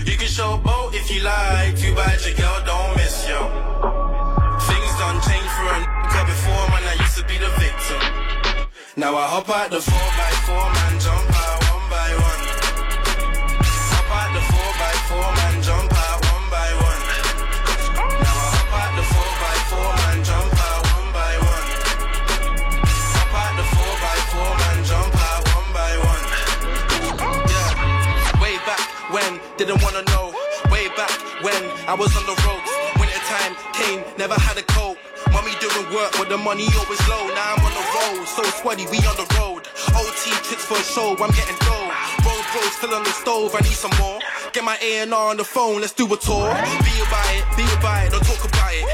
[0.07, 3.37] You can show boat if you like, too bad your girl don't miss you.
[4.59, 8.01] Things done change for a nigga before, man, I used to be the victim.
[8.97, 12.40] Now I hop out the 4x4, man, jump out one by one.
[29.61, 30.33] Didn't wanna know.
[30.73, 31.13] Way back
[31.45, 32.73] when I was on the ropes.
[32.97, 34.97] Winter time came, never had a coat.
[35.33, 37.29] Mommy doing work, but the money always low.
[37.29, 39.69] Now I'm on the road, so sweaty, we on the road.
[39.93, 41.93] OT trips for a show, I'm getting dough.
[42.25, 44.19] Road bro still on the stove, I need some more.
[44.53, 46.49] Get my A&R on the phone, let's do a tour.
[46.89, 48.89] Be about it, be about it, don't talk about it.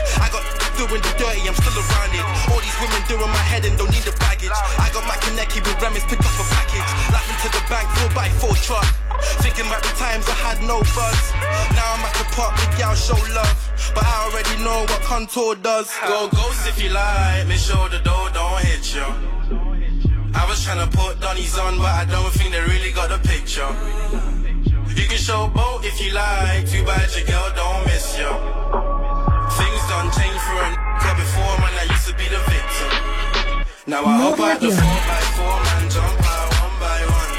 [0.77, 2.21] Doing the dirty, I'm still around it.
[2.53, 4.53] All these women doing my head and don't need the baggage.
[4.53, 6.91] I got my Kaneki with Remis, pick up a package.
[7.09, 8.85] Laughing to the bank, 4 by 4 truck.
[9.41, 11.33] Think Thinking about the times I had no buzz.
[11.73, 13.57] Now I'm at the park, the gal show love.
[13.97, 15.89] But I already know what contour does.
[16.05, 19.09] Go ghost if you like, make sure the door don't hit you.
[20.37, 23.19] I was trying to put Donnies on, but I don't think they really got the
[23.27, 23.65] picture.
[24.93, 29.06] You can show both if you like, too bad your girl don't miss you.
[33.89, 34.83] Now I hop out the 4x4,
[35.63, 37.31] man, jump out one by one.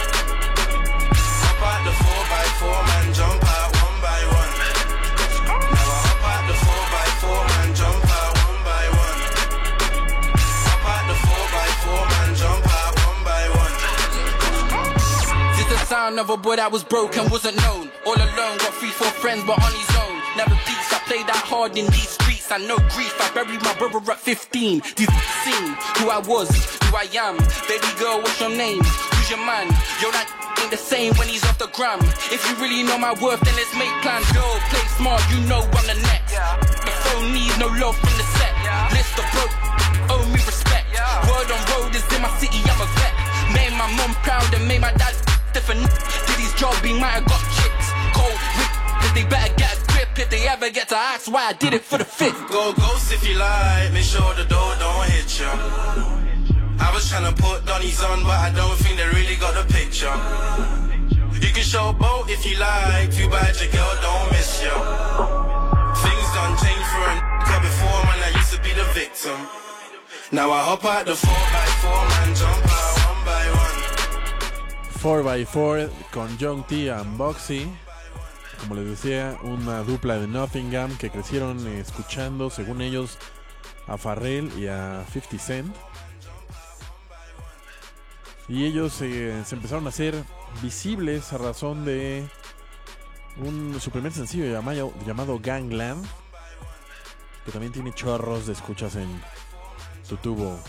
[1.43, 4.51] Hop out the 4x4, man, jump out one by one.
[5.43, 9.19] Now I hop out the 4x4, man, jump out one by one.
[10.71, 13.75] Hop out the 4x4, man, jump out one by one.
[15.59, 17.91] This the sound of a boy that was broken, wasn't known.
[18.05, 20.15] All alone, got three, four friends, but on his own.
[20.39, 22.16] Never beats, I play that hard in these
[22.49, 24.79] I know grief, I buried my brother at 15.
[24.95, 25.11] These
[25.43, 25.67] seen
[25.99, 26.47] who I was,
[26.87, 27.35] who I am.
[27.67, 28.79] Baby girl, what's your name?
[28.79, 29.67] Who's your man?
[29.99, 30.31] Yo, that
[30.63, 31.99] ain't the same when he's off the gram.
[32.31, 34.23] If you really know my worth, then let's make plans.
[34.31, 36.39] Play smart, you know I'm the next.
[36.87, 38.53] The phone needs no love from the set.
[38.95, 39.55] List of broke,
[40.07, 40.87] owe me respect.
[41.27, 43.13] Word on road is in my city, I'm a vet.
[43.51, 45.13] Made my mum proud and made my dad
[45.51, 45.83] different.
[45.83, 47.87] Did his job, he might have got chicks.
[48.15, 48.71] Cold, weak,
[49.03, 49.77] cause they better get a
[50.17, 52.49] grip if they ever get to ask why I did it for the fifth.
[52.49, 55.51] Go ghost if you like, make sure the door don't hit you.
[56.79, 59.65] I was trying to put Donnies on, but I don't think they really got the
[59.73, 60.13] picture.
[61.33, 64.75] You can show boat if you like, too bad your girl don't miss you.
[66.03, 69.37] Things done change for a n- before, man, I used to be the victim.
[70.31, 73.77] Now I hop out the 4x4, man, jump out one by one.
[75.01, 76.89] 4x4 con John T.
[76.89, 77.86] and Boxy.
[78.59, 83.17] Como les decía, una dupla de Nottingham que crecieron escuchando, según ellos,
[83.87, 85.75] a Farrell y a 50 Cent.
[88.47, 90.23] Y ellos eh, se empezaron a hacer
[90.61, 92.27] visibles a razón de
[93.37, 96.05] un, su primer sencillo llamado, llamado Gangland,
[97.45, 99.21] que también tiene chorros de escuchas en
[100.07, 100.59] tu tubo.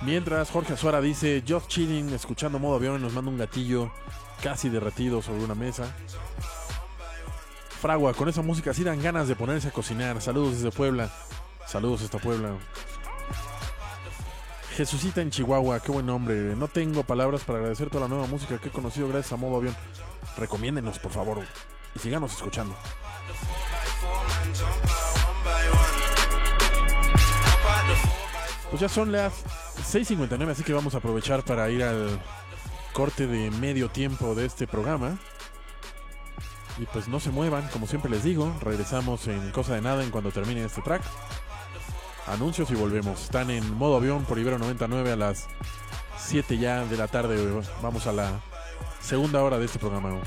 [0.00, 3.92] Mientras Jorge Azuara dice, just chilling, escuchando modo avión nos manda un gatillo
[4.42, 5.94] casi derretido sobre una mesa.
[7.80, 10.20] Fragua, con esa música sí dan ganas de ponerse a cocinar.
[10.20, 11.10] Saludos desde Puebla.
[11.66, 12.56] Saludos hasta Puebla.
[14.76, 16.56] Jesucita en Chihuahua, qué buen nombre.
[16.56, 19.56] No tengo palabras para agradecer toda la nueva música que he conocido gracias a Modo
[19.56, 19.76] Avión.
[20.36, 21.40] Recomiéndenos, por favor.
[21.94, 22.76] Y síganos escuchando.
[28.70, 29.44] Pues ya son las
[29.92, 32.20] 6.59, así que vamos a aprovechar para ir al
[32.92, 35.18] corte de medio tiempo de este programa.
[36.78, 40.10] Y pues no se muevan, como siempre les digo, regresamos en cosa de nada en
[40.10, 41.02] cuando termine este track.
[42.26, 43.22] Anuncios y volvemos.
[43.24, 45.46] Están en modo avión por Ibero 99 a las
[46.18, 47.62] 7 ya de la tarde.
[47.82, 48.40] Vamos a la
[49.00, 50.20] segunda hora de este programa.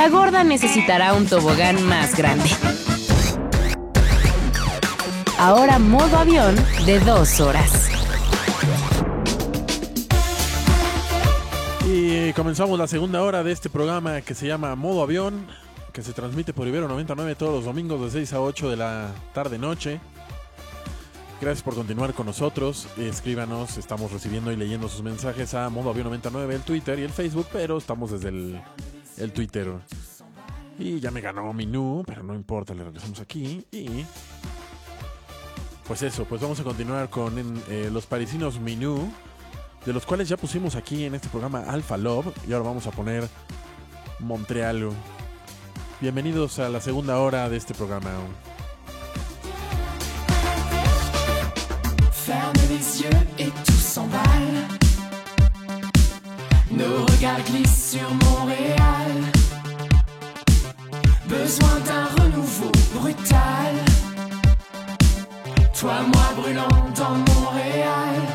[0.00, 2.48] La gorda necesitará un tobogán más grande.
[5.38, 7.90] Ahora modo avión de dos horas.
[11.86, 15.46] Y comenzamos la segunda hora de este programa que se llama Modo Avión,
[15.92, 19.10] que se transmite por Ibero 99 todos los domingos de 6 a 8 de la
[19.34, 20.00] tarde-noche.
[21.42, 22.88] Gracias por continuar con nosotros.
[22.96, 27.10] Escríbanos, estamos recibiendo y leyendo sus mensajes a Modo Avión 99, el Twitter y el
[27.10, 28.62] Facebook, pero estamos desde el,
[29.20, 29.72] el Twitter.
[30.78, 33.64] Y ya me ganó Minú, pero no importa, le regresamos aquí.
[33.70, 34.04] Y
[35.86, 39.12] pues eso, pues vamos a continuar con eh, los parisinos Minú
[39.84, 42.90] de los cuales ya pusimos aquí en este programa Alpha Love y ahora vamos a
[42.90, 43.28] poner
[44.18, 44.90] Montreal.
[46.00, 48.10] Bienvenidos a la segunda hora de este programa.
[52.12, 54.79] Ferme les yeux.
[56.80, 59.10] Nos regards glissent sur Montréal.
[61.28, 63.74] Besoin d'un renouveau brutal.
[65.78, 68.29] Toi, moi brûlant dans Montréal.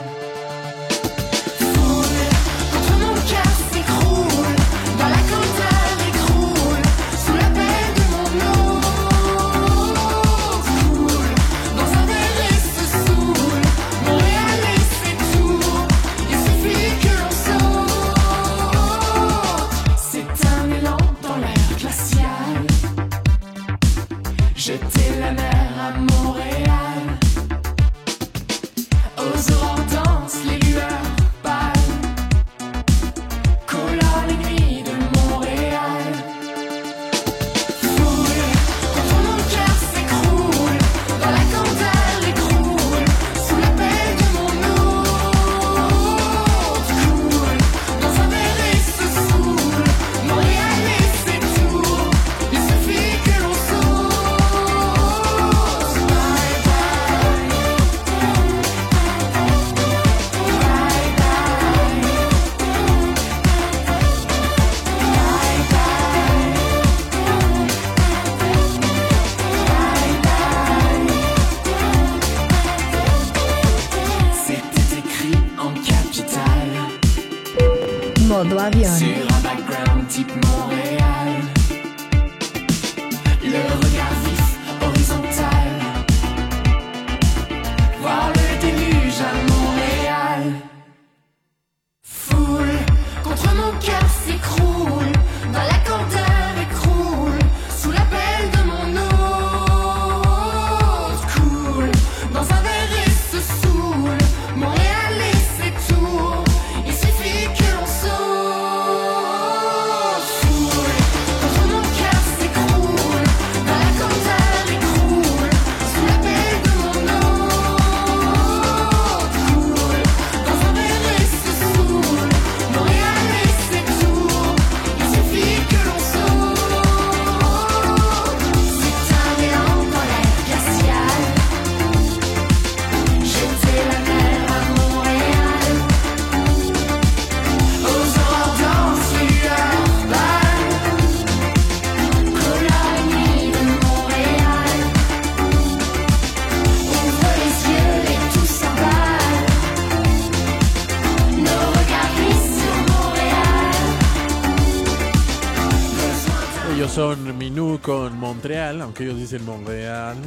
[158.95, 160.17] que ellos dicen Monreal.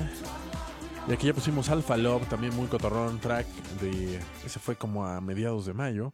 [1.08, 3.46] Y aquí ya pusimos Alpha Love, también muy cotorrón track
[3.80, 4.20] de...
[4.44, 6.12] Ese fue como a mediados de mayo.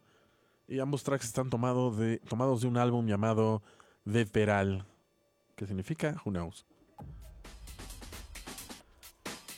[0.69, 3.63] Y ambos tracks están tomado de, tomados de un álbum llamado
[4.05, 4.87] De Peral,
[5.57, 6.65] que significa Who Knows.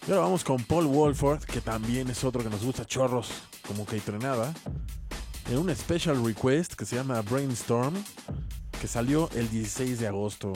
[0.09, 3.31] Y ahora vamos con Paul Wolford, que también es otro que nos gusta chorros,
[3.67, 4.55] como que trenada.
[5.51, 7.95] En un special request que se llama Brainstorm,
[8.81, 10.55] que salió el 16 de agosto.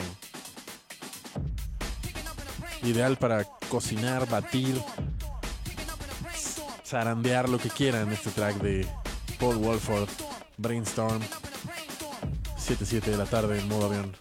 [2.83, 4.81] Ideal para cocinar, batir,
[6.85, 8.87] zarandear lo que quieran este track de
[9.39, 10.09] Paul Walford,
[10.57, 11.21] Brainstorm,
[12.57, 14.15] 7-7 de la tarde en modo avión.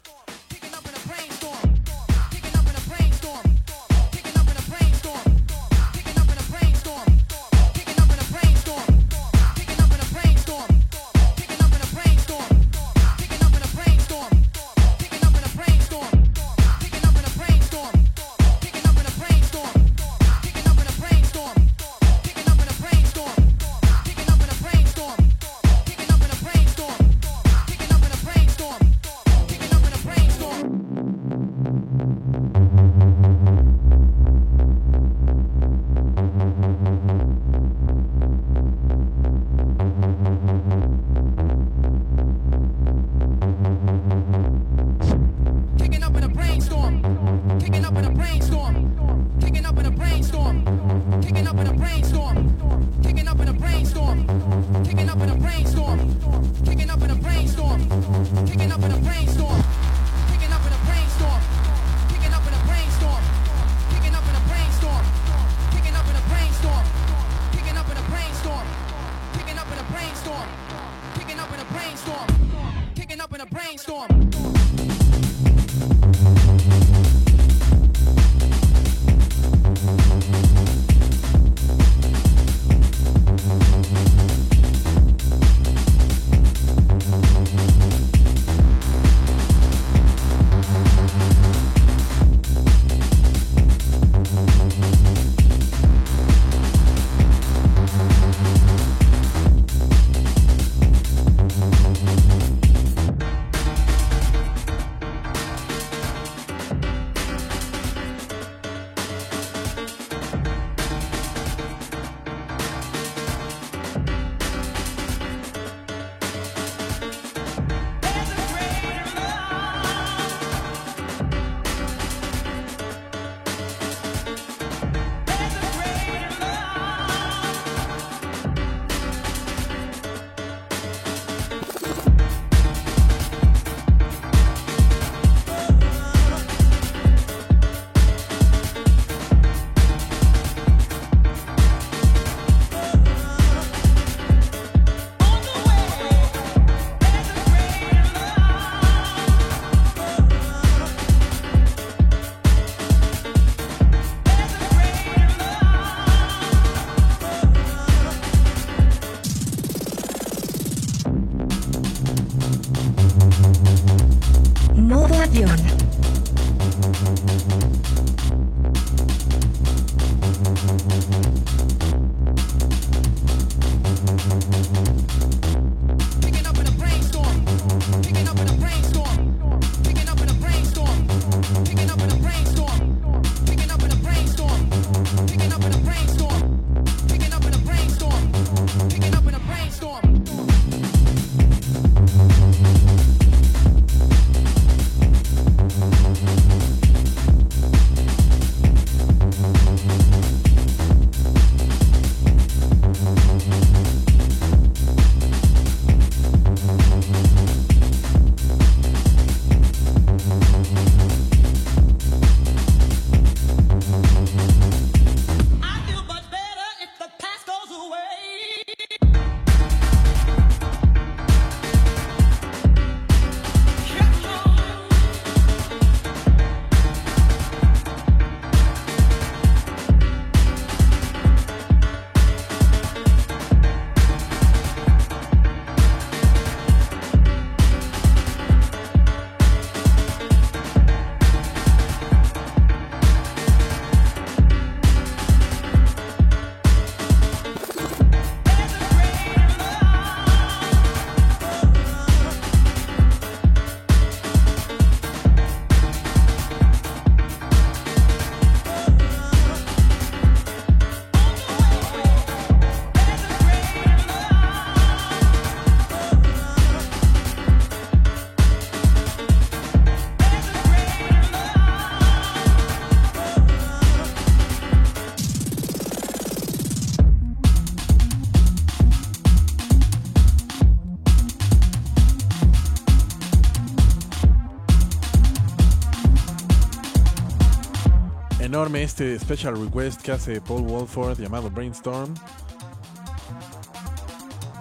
[288.76, 292.14] Este special request que hace Paul Walford llamado Brainstorm.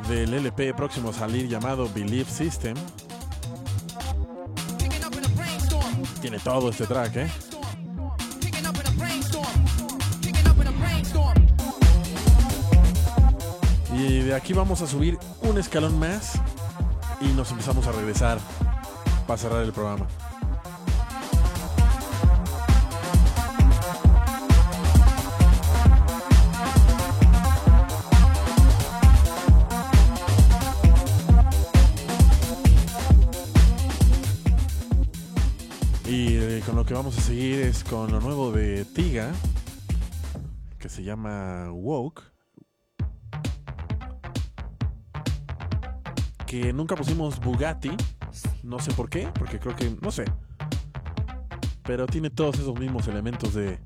[0.08, 2.76] Del LP próximo a salir llamado Belief System.
[6.22, 7.32] Tiene todo este track, ¿eh?
[13.94, 16.34] Y de aquí vamos a subir un escalón más
[17.22, 18.40] y nos empezamos a regresar
[19.28, 20.08] para cerrar el programa.
[37.30, 39.32] Seguir es con lo nuevo de Tiga,
[40.80, 42.24] que se llama Woke.
[46.48, 47.92] que nunca pusimos Bugatti.
[48.64, 50.26] No sé por qué, porque creo que, no sé.
[51.84, 53.78] Pero tiene todos esos mismos elementos de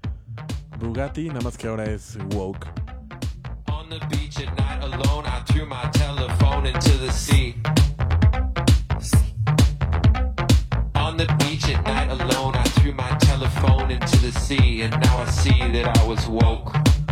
[0.79, 2.65] Bugatti, nada más que ahora es woke.
[3.67, 7.55] On the beach at night alone, I threw my telephone into the sea.
[13.93, 17.02] Into the sea, and now I see that I was woke.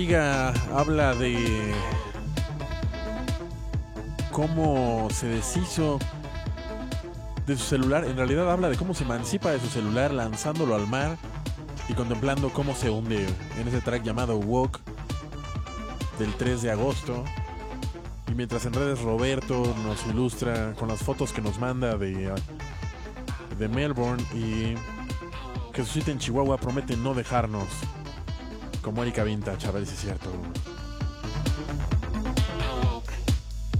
[0.00, 1.74] Mientras Tiga habla de
[4.32, 5.98] cómo se deshizo
[7.46, 10.86] de su celular, en realidad habla de cómo se emancipa de su celular lanzándolo al
[10.86, 11.18] mar
[11.86, 13.26] y contemplando cómo se hunde
[13.58, 14.80] en ese track llamado Walk
[16.18, 17.22] del 3 de agosto.
[18.26, 22.32] Y mientras en redes Roberto nos ilustra con las fotos que nos manda de,
[23.58, 24.76] de Melbourne y
[25.74, 27.66] que en Chihuahua promete no dejarnos
[28.82, 30.30] como Erika Vintage, a ver si es cierto.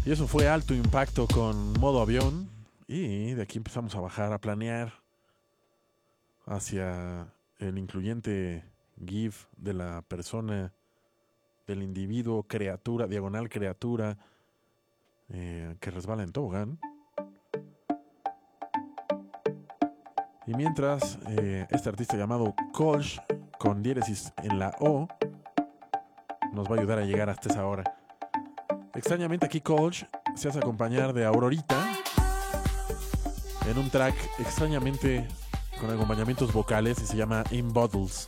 [0.04, 2.48] Y eso fue alto impacto con modo avión.
[2.88, 4.92] Y de aquí empezamos a bajar, a planear
[6.46, 8.64] hacia el incluyente
[9.06, 10.72] GIF de la persona,
[11.66, 14.18] del individuo, criatura, diagonal criatura,
[15.28, 16.80] eh, que resbala en tobogán.
[20.50, 23.20] Y mientras, eh, este artista llamado Kolsch,
[23.56, 25.06] con diéresis en la O,
[26.52, 27.84] nos va a ayudar a llegar hasta esa hora.
[28.92, 31.76] Extrañamente aquí Kolsch se hace acompañar de Aurorita
[33.70, 35.28] en un track extrañamente
[35.80, 38.26] con acompañamientos vocales y se llama In Bottles.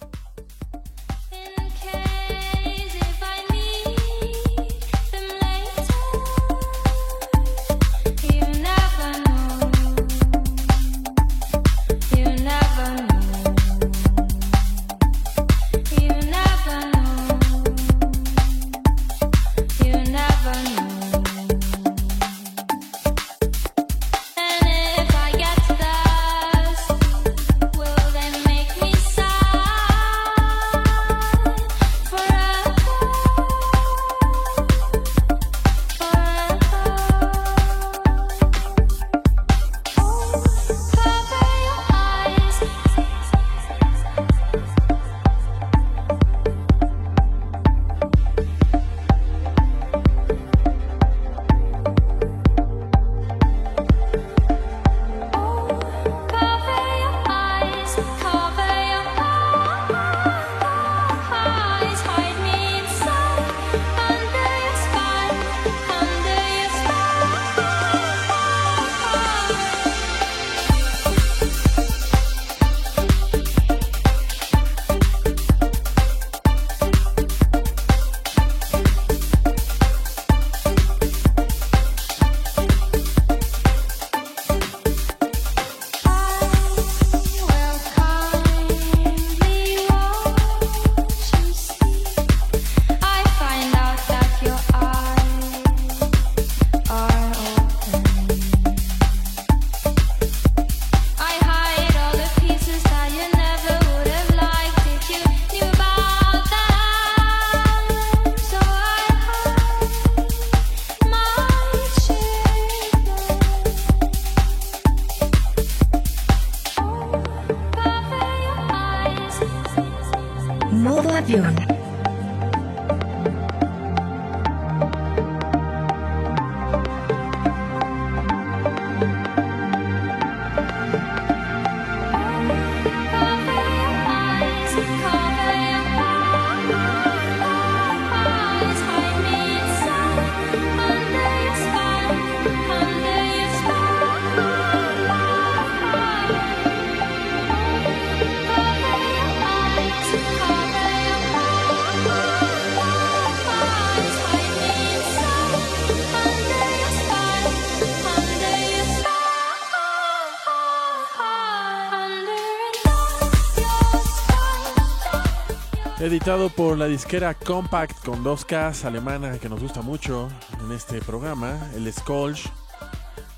[166.12, 170.28] Editado por la disquera Compact con 2K alemana que nos gusta mucho
[170.62, 172.52] en este programa, el Skolch.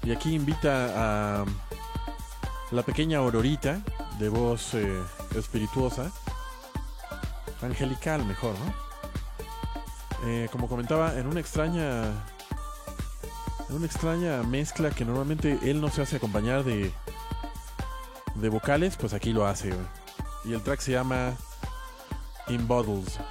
[0.03, 1.45] Y aquí invita a
[2.73, 3.81] la pequeña Aurorita,
[4.19, 4.93] de voz eh,
[5.37, 6.11] espirituosa,
[7.63, 10.29] angelical mejor, ¿no?
[10.29, 12.07] Eh, como comentaba, en una extraña.
[13.69, 16.93] En una extraña mezcla que normalmente él no se hace acompañar de.
[18.35, 19.73] de vocales, pues aquí lo hace.
[20.45, 21.35] Y el track se llama
[22.49, 23.24] In Bottles.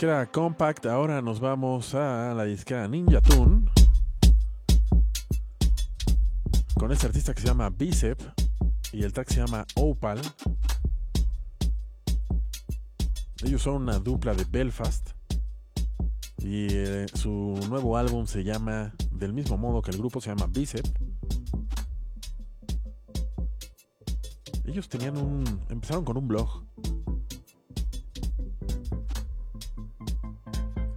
[0.00, 3.70] Disquera Compact ahora nos vamos a la disquera Ninja Tune.
[6.74, 8.18] Con este artista que se llama Bicep.
[8.94, 10.18] Y el track se llama Opal.
[13.44, 15.10] Ellos son una dupla de Belfast.
[16.38, 20.46] Y eh, su nuevo álbum se llama, del mismo modo que el grupo, se llama
[20.46, 20.86] Bicep.
[24.64, 25.44] Ellos tenían un...
[25.68, 26.64] Empezaron con un blog.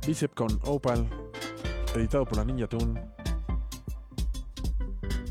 [0.05, 1.07] Bicep con Opal,
[1.95, 3.01] editado por la Ninja Tune.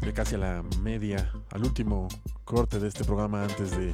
[0.00, 2.08] Ya casi a la media, al último
[2.44, 3.92] corte de este programa antes de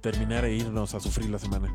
[0.00, 1.70] terminar e irnos a sufrir la semana.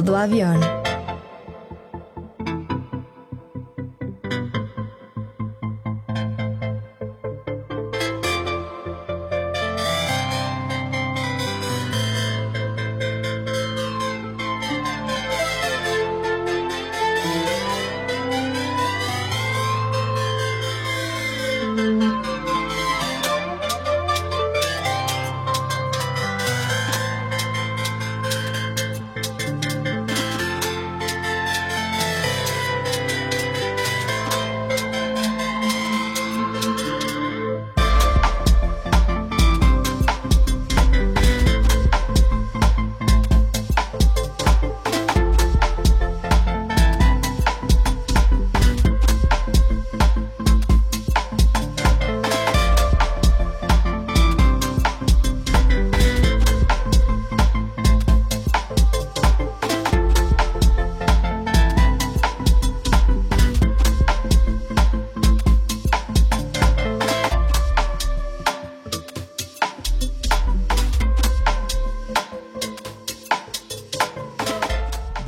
[0.00, 0.79] Modo avión.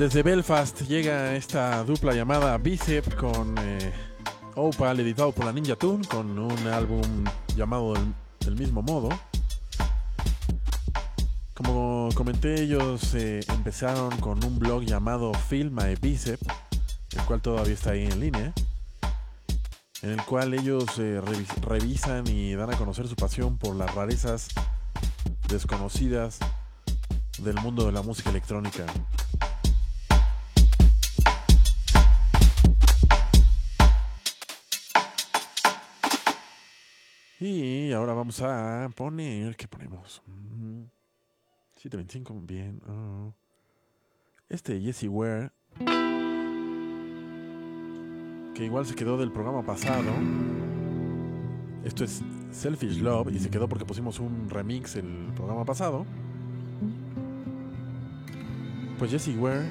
[0.02, 3.92] Desde Belfast llega esta dupla llamada Bicep con eh,
[4.56, 7.24] Opal, editado por la Ninja Tune, con un álbum
[7.54, 7.94] llamado
[8.40, 9.10] del, mismo modo.
[11.54, 16.40] Como comenté, ellos eh, empezaron con un blog llamado Film My Bicep,
[17.12, 18.52] el cual todavía está ahí en línea,
[20.02, 23.94] en el cual ellos eh, revis- revisan y dan a conocer su pasión por las
[23.94, 24.48] rarezas
[25.48, 26.40] desconocidas
[27.38, 28.84] del mundo de la música electrónica.
[37.44, 39.56] Y ahora vamos a poner.
[39.56, 40.22] ¿Qué ponemos?
[40.28, 40.84] Mm,
[41.74, 42.80] 725, bien.
[42.86, 43.32] ah.
[44.48, 45.50] Este Jesse Ware.
[48.54, 50.08] Que igual se quedó del programa pasado.
[51.82, 56.06] Esto es Selfish Love y se quedó porque pusimos un remix el programa pasado.
[59.00, 59.68] Pues Jesse Ware,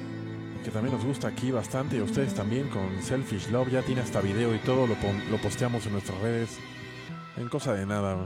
[0.62, 4.02] que también nos gusta aquí bastante y a ustedes también con Selfish Love, ya tiene
[4.02, 4.94] hasta video y todo, lo,
[5.30, 6.58] lo posteamos en nuestras redes.
[7.36, 8.16] En cosa de nada.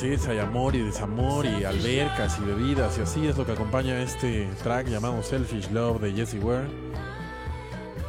[0.00, 4.00] Francesa y amor y desamor y albercas y bebidas y así es lo que acompaña
[4.00, 6.68] este track llamado Selfish Love de Jessie Ware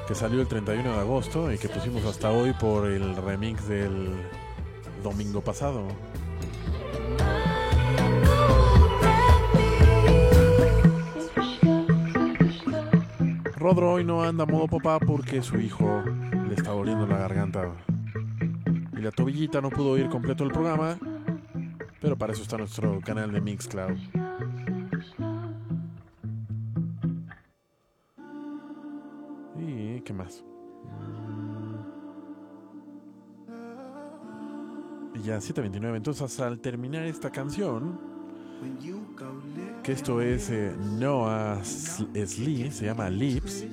[0.08, 4.10] que salió el 31 de agosto y que pusimos hasta hoy por el remix del
[5.04, 5.86] domingo pasado.
[13.58, 16.04] Rodro hoy no anda modo papá porque su hijo
[16.48, 17.70] le está doliendo la garganta
[18.98, 20.98] y la tobillita no pudo oír completo el programa,
[22.02, 23.98] pero para eso está nuestro canal de Mixcloud.
[29.60, 30.44] ¿Y qué más?
[35.14, 38.00] Y ya 7.29, entonces al terminar esta canción,
[39.84, 43.68] que esto es eh, Noah Slee, se llama Lips,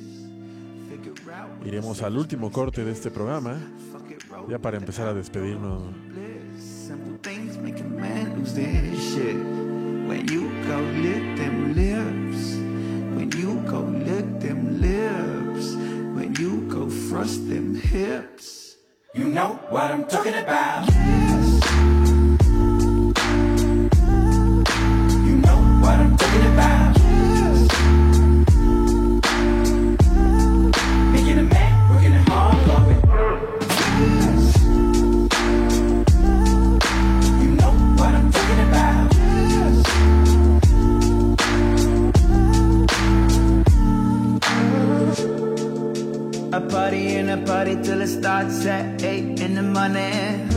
[1.65, 3.57] iremos al último corte de este programa,
[4.49, 5.83] ya para empezar a despedirnos.
[7.23, 9.35] Things make a man lose their shit.
[10.09, 12.55] When you go lick them lips,
[13.17, 15.75] when you go lick them lips,
[16.15, 18.77] when you go thrust them hips.
[19.15, 20.87] You know what I'm talking about.
[20.87, 21.71] Yes.
[25.27, 26.68] You know what I'm talking about.
[46.89, 50.49] Party and a party till it starts at 8 in the morning.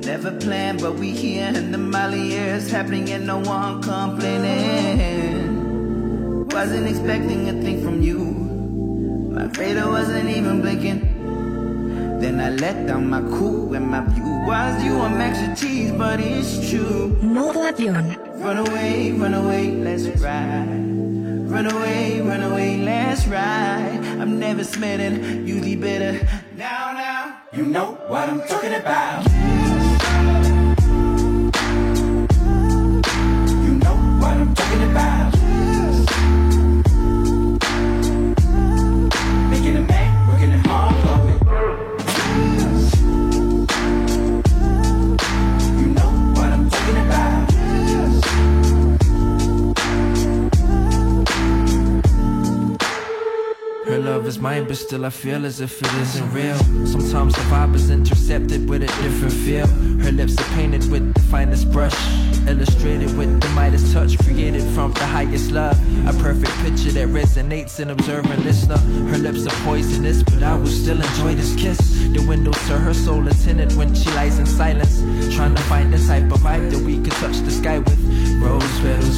[0.00, 4.48] Never planned, but we here and the Molly is happening and no one complaining.
[6.48, 8.18] Wasn't expecting a thing from you.
[9.36, 11.00] My radar wasn't even blinking.
[12.18, 16.18] Then I let down my cool and my view was you I'm extra cheese, but
[16.18, 17.16] it's true.
[17.22, 18.16] Modo avión.
[18.42, 20.79] Run away, run away, let's ride.
[21.50, 23.98] Run away, run away, let's ride.
[24.20, 26.24] I'm never smelling, usually better.
[26.54, 29.39] Now, now, you know what I'm talking about.
[54.30, 56.56] Is mine, but still I feel as if it isn't real.
[56.86, 59.66] Sometimes the vibe is intercepted with a different feel.
[60.04, 61.98] Her lips are painted with the finest brush,
[62.46, 65.76] illustrated with the Midas touch, created from the highest love.
[66.06, 68.78] A perfect picture that resonates in observing listener.
[69.10, 71.78] Her lips are poisonous, but I will still enjoy this kiss.
[72.14, 75.00] The windows to her soul are tinted when she lies in silence,
[75.34, 77.98] trying to find the type of vibe that we could touch the sky with.
[78.40, 79.09] Rose petals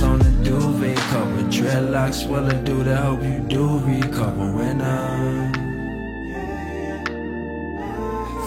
[2.03, 5.53] dreadlocks will do to help you do recover when I.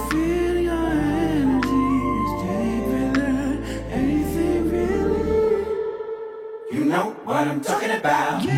[0.10, 5.65] Feel your energies deeper than anything really.
[6.72, 8.55] You know what I'm talking about.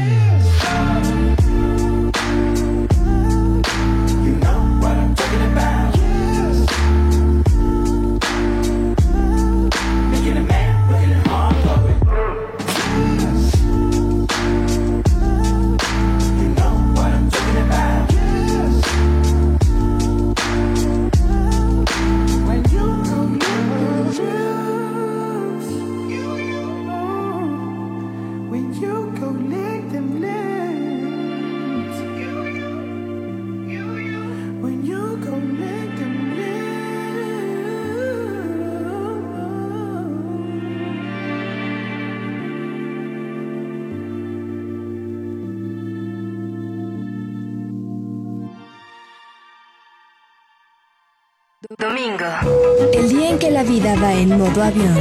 [54.17, 54.95] En modo avión.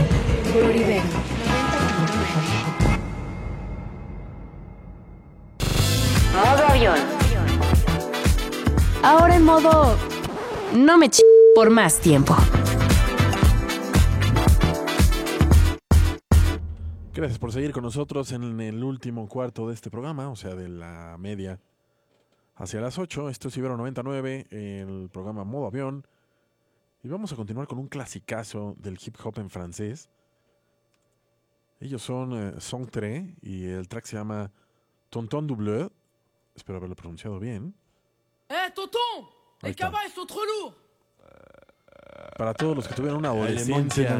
[6.34, 6.98] Modo avión.
[9.02, 9.96] Ahora en modo...
[10.74, 11.22] No me ch...
[11.54, 12.36] por más tiempo.
[17.14, 20.68] Gracias por seguir con nosotros en el último cuarto de este programa, o sea, de
[20.68, 21.58] la media
[22.56, 23.30] hacia las 8.
[23.30, 26.06] Esto es Ibero 99, el programa Modo Avión.
[27.06, 30.10] Y vamos a continuar con un clasicazo del hip hop en francés.
[31.78, 34.50] Ellos son eh, Song 3 y el track se llama
[35.08, 35.88] Tonton Doubleu.
[36.56, 37.72] Espero haberlo pronunciado bien.
[38.48, 39.00] Eh, tonton
[39.62, 40.74] Ahí cabas, ils sont trop lourds
[42.36, 44.18] Para todos los que tuvieron una adolescencia,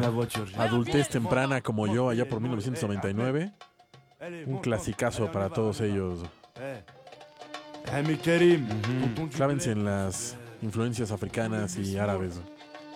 [0.57, 3.53] adultez temprana como yo allá por 1999,
[4.45, 6.21] un clasicazo para todos ellos.
[6.55, 6.85] Eh.
[9.35, 12.39] Clávense en las influencias africanas y árabes.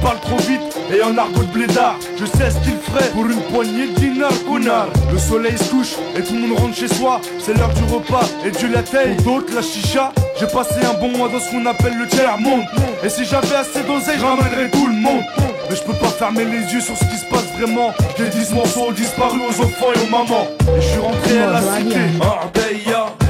[0.00, 0.60] parle trop vite
[0.92, 1.96] et en argot de blédard.
[2.18, 5.94] Je sais ce qu'il ferait pour une poignée de dinars Ounar Le soleil se couche
[6.16, 7.20] et tout le monde rentre chez soi.
[7.38, 8.90] C'est l'heure du repas et du latte
[9.22, 12.38] Pour d'autres la chicha J'ai passé un bon mois dans ce qu'on appelle le tiers
[12.38, 12.64] monde.
[13.04, 15.22] Et si j'avais assez d'oseille je ramènerais tout le monde.
[15.68, 17.92] Mais je peux pas fermer les yeux sur ce qui se passe vraiment.
[18.18, 20.48] Les 10 morceaux ont disparu aux enfants et aux mamans.
[20.76, 22.00] Et je suis rentré à la cité.
[22.20, 23.29] Arbeya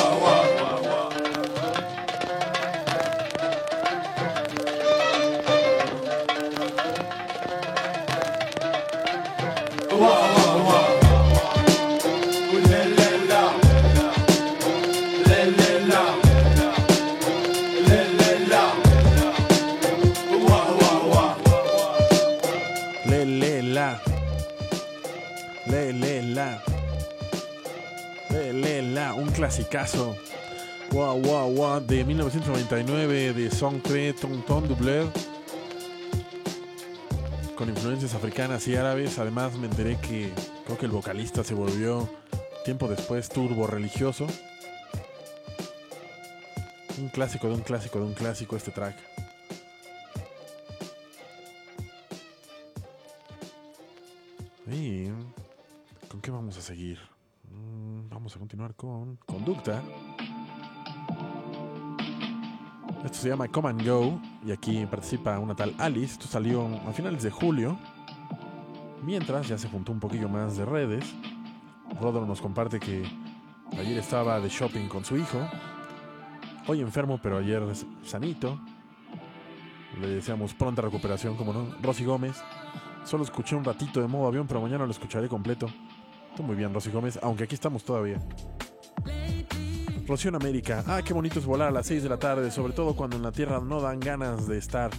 [29.51, 30.15] Clasicazo.
[30.91, 31.79] Wow, wow, wow.
[31.81, 35.05] De 1999 de Song 3 Tonton Doubler.
[37.57, 39.19] Con influencias africanas y árabes.
[39.19, 40.31] Además me enteré que
[40.63, 42.09] creo que el vocalista se volvió
[42.63, 44.25] tiempo después turbo religioso.
[46.97, 48.95] Un clásico de un clásico de un clásico este track.
[54.71, 55.09] Y
[56.07, 57.10] ¿con qué vamos a seguir?
[58.35, 59.81] A continuar con Conducta.
[63.03, 66.13] Esto se llama Come and Go y aquí participa una tal Alice.
[66.13, 67.77] Esto salió a finales de julio.
[69.03, 71.03] Mientras ya se juntó un poquillo más de redes.
[71.99, 73.03] Rodro nos comparte que
[73.77, 75.39] ayer estaba de shopping con su hijo.
[76.67, 77.63] Hoy enfermo, pero ayer
[78.03, 78.59] sanito.
[79.99, 81.75] Le deseamos pronta recuperación, como no.
[81.81, 82.41] Rosy Gómez.
[83.03, 85.67] Solo escuché un ratito de modo avión, pero mañana lo escucharé completo.
[86.35, 88.17] Tú muy bien, Rosy Gómez, aunque aquí estamos todavía.
[90.07, 90.83] Rocío América.
[90.87, 93.23] Ah, qué bonito es volar a las 6 de la tarde, sobre todo cuando en
[93.23, 94.91] la tierra no dan ganas de estar.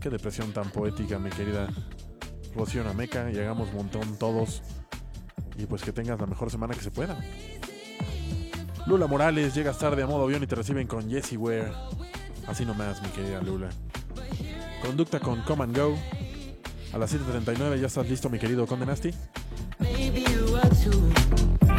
[0.00, 1.68] Qué depresión tan poética, mi querida
[2.54, 3.30] Rocío en Ameca.
[3.30, 4.62] Y hagamos montón todos.
[5.58, 7.18] Y pues que tengas la mejor semana que se pueda.
[8.86, 11.72] Lula Morales, llegas tarde a modo avión y te reciben con Jessie Ware.
[12.46, 13.68] Así nomás, mi querida Lula.
[14.84, 15.96] Conducta con Come and Go.
[16.92, 19.10] A las 7.39 ya estás listo, mi querido Conde Nasty.
[19.80, 21.69] Maybe you are too.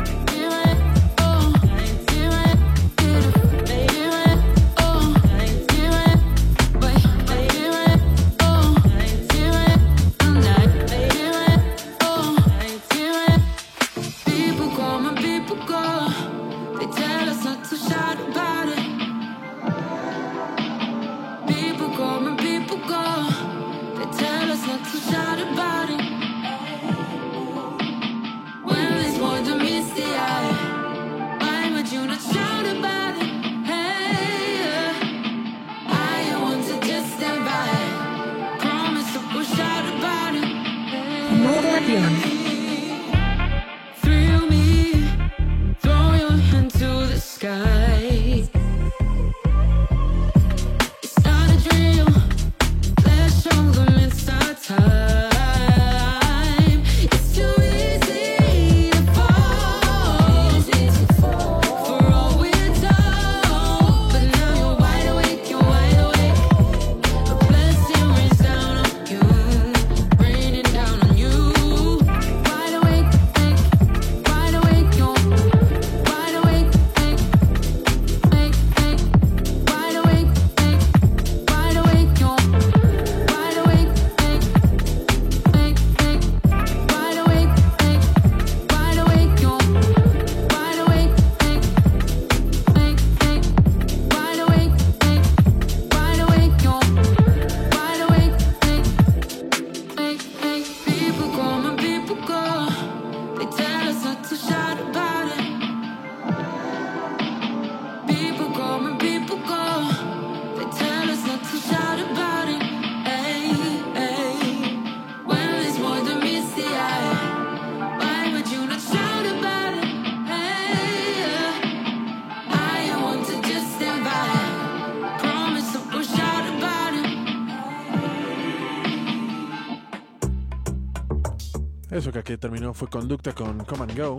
[132.38, 134.18] terminó fue Conducta con Come and Go.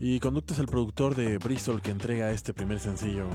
[0.00, 3.26] Y Conducta es el productor de Bristol que entrega este primer sencillo.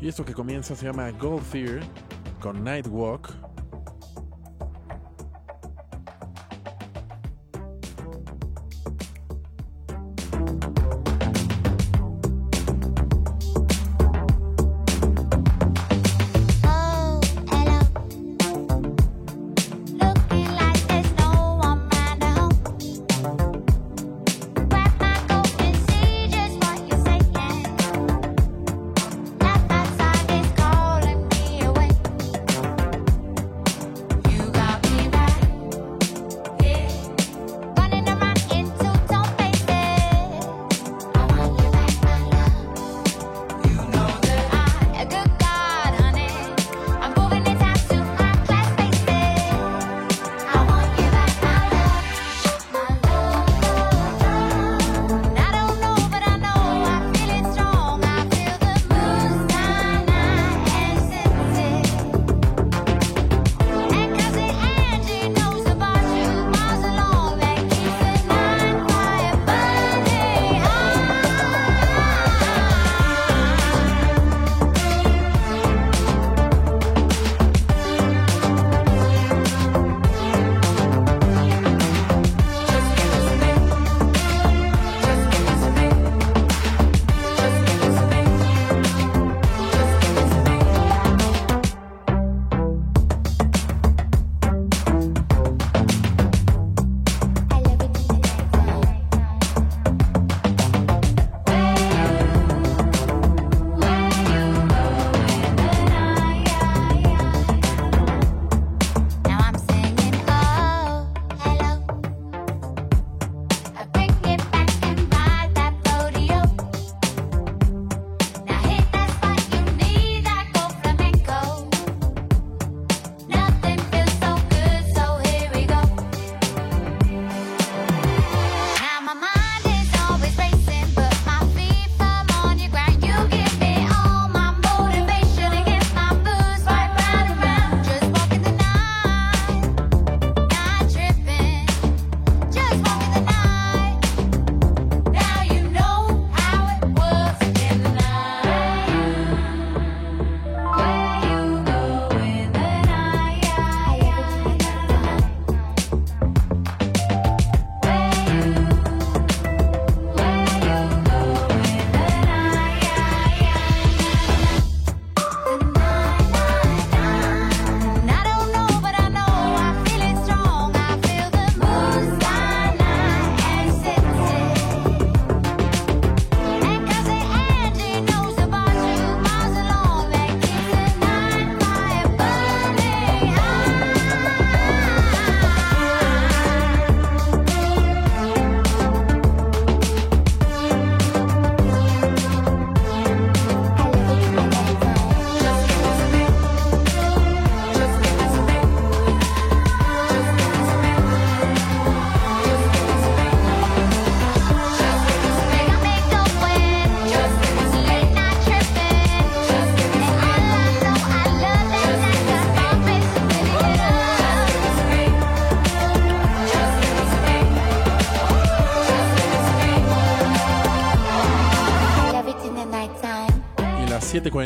[0.00, 1.80] Y esto que comienza se llama Gold Fear
[2.40, 3.43] con Night Walk.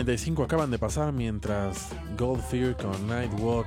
[0.08, 2.42] 7.45 acaban de pasar mientras Gold
[2.80, 3.66] con Nightwalk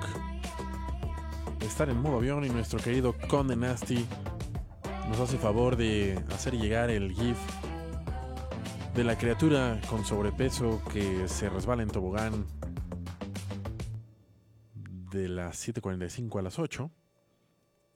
[1.61, 4.07] están en modo avión y nuestro querido Conde Nasty
[5.07, 7.37] nos hace favor de hacer llegar el GIF
[8.95, 12.47] de la criatura con sobrepeso que se resbala en tobogán
[15.11, 16.89] de las 7.45 a las 8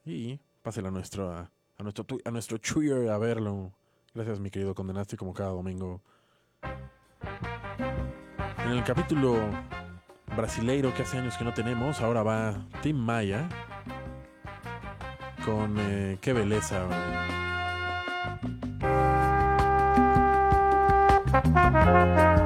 [0.06, 1.50] y pásela a nuestro, a,
[1.80, 3.72] nuestro, a nuestro Twitter a verlo.
[4.14, 6.04] Gracias mi querido Conde Nasty como cada domingo.
[8.66, 9.38] En el capítulo
[10.36, 13.48] brasileiro que hace años que no tenemos, ahora va Tim Maya
[15.46, 16.82] con eh, Qué Beleza.
[21.32, 22.45] Que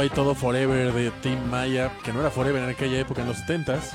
[0.00, 3.36] ahí todo Forever de Tim Maya, que no era Forever en aquella época, en los
[3.38, 3.92] 70s.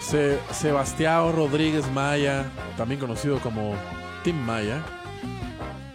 [0.00, 3.74] Se- Sebastião Rodríguez Maya, también conocido como
[4.22, 4.82] Tim Maya,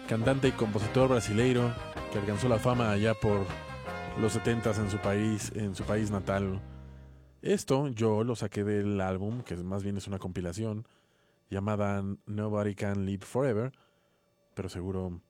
[0.08, 1.72] cantante y compositor brasileiro
[2.12, 3.46] que alcanzó la fama allá por
[4.20, 6.60] los 70s en su país, en su país natal.
[7.42, 10.86] Esto yo lo saqué del álbum, que más bien es una compilación,
[11.48, 13.72] llamada Nobody Can Live Forever,
[14.54, 15.20] pero seguro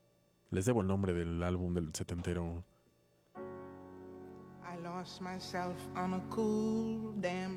[0.51, 2.63] les debo el nombre del álbum del setentero.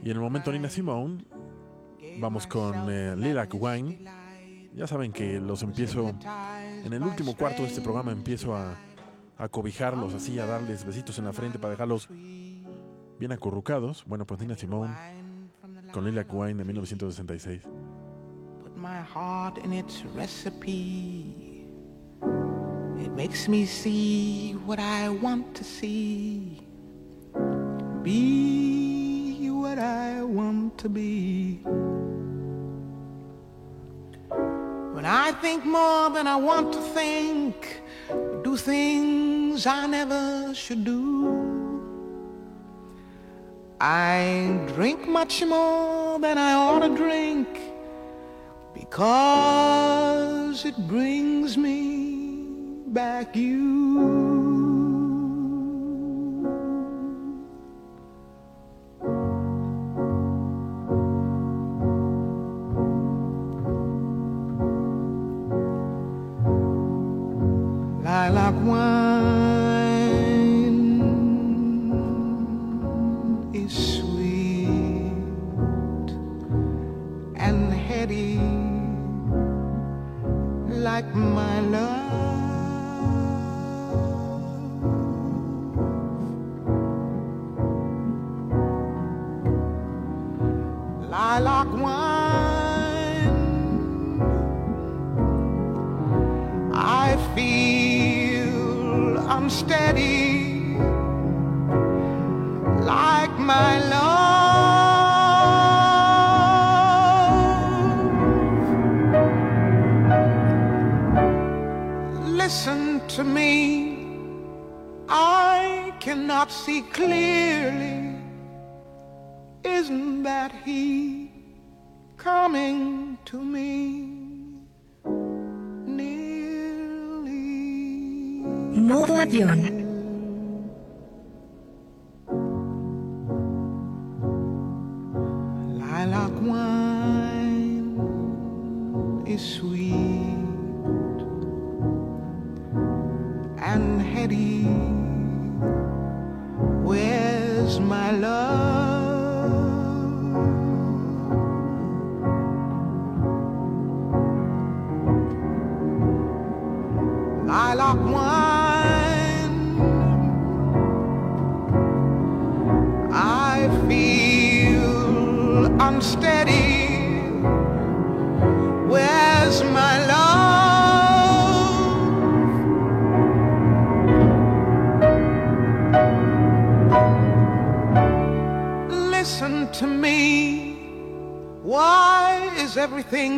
[0.02, 1.24] Y en el momento Nina Simone,
[2.18, 4.04] vamos con eh, Lilac Wine.
[4.74, 6.14] Ya saben que los empiezo,
[6.84, 8.76] en el último cuarto de este programa empiezo a,
[9.36, 14.04] a cobijarlos así, a darles besitos en la frente para dejarlos bien acurrucados.
[14.06, 14.94] Bueno, pues Nina Simone
[15.92, 17.62] con Lilac Wine de 1966.
[18.62, 21.44] Put my heart in its recipe.
[23.04, 26.58] It makes me see what I want to see.
[28.02, 31.60] Be what I want to be.
[34.94, 37.82] When I think more than I want to think,
[38.42, 41.02] do things I never should do.
[43.80, 47.48] I drink much more than I ought to drink
[48.94, 51.93] Cause it brings me
[52.94, 54.23] back you.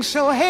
[0.06, 0.45] so hey.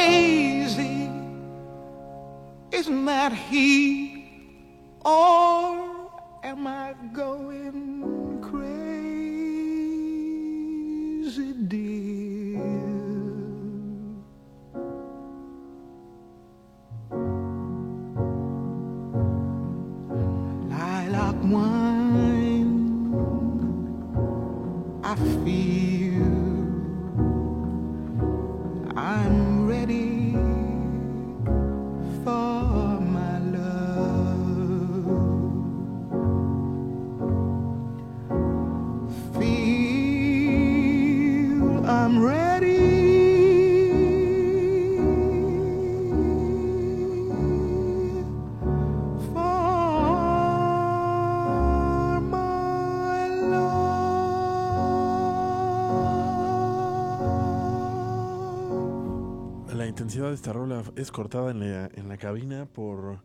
[60.37, 63.23] Esta rola es cortada en la, en la cabina por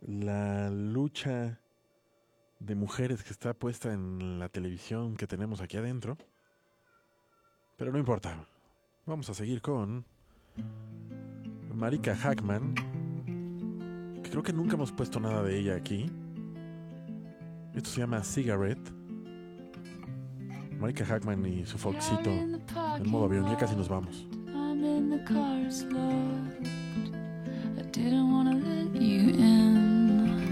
[0.00, 1.60] la lucha
[2.60, 6.16] de mujeres que está puesta en la televisión que tenemos aquí adentro.
[7.76, 8.48] Pero no importa.
[9.04, 10.06] Vamos a seguir con
[11.74, 12.74] Marika Hackman.
[14.22, 16.10] Creo que nunca hemos puesto nada de ella aquí.
[17.74, 18.90] Esto se llama Cigarette.
[20.78, 23.44] Marika Hackman y su Foxito en modo avión.
[23.44, 24.26] Ya casi nos vamos.
[25.04, 26.66] In the car's locked.
[27.78, 29.20] I didn't wanna let you
[29.52, 30.48] in.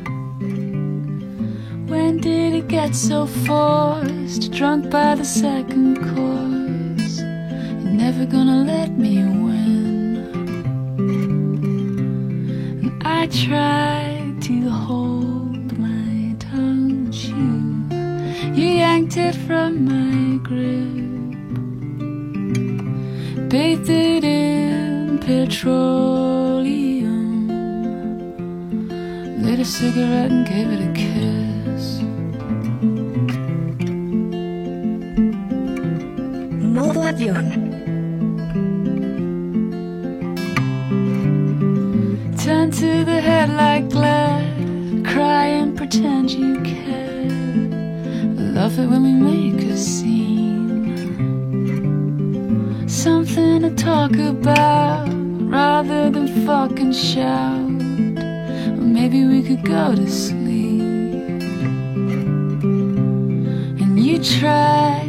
[1.86, 4.52] When did it get so forced?
[4.52, 7.20] Drunk by the second course.
[7.20, 10.16] You're never gonna let me win.
[12.82, 17.86] And I tried to hold my tongue, but you,
[18.54, 21.02] you yanked it from my grip.
[23.52, 24.21] bathed
[25.24, 27.12] petroleum.
[29.42, 32.02] Lit a cigarette and gave it a kiss.
[36.74, 37.46] Modo avión.
[42.42, 47.28] Turn to the head like glad, cry and pretend you care.
[48.58, 50.32] Love it when we make a scene.
[52.88, 54.81] Something to talk about
[56.52, 57.70] than fucking shout.
[58.78, 60.82] Maybe we could go to sleep.
[63.80, 65.01] And you try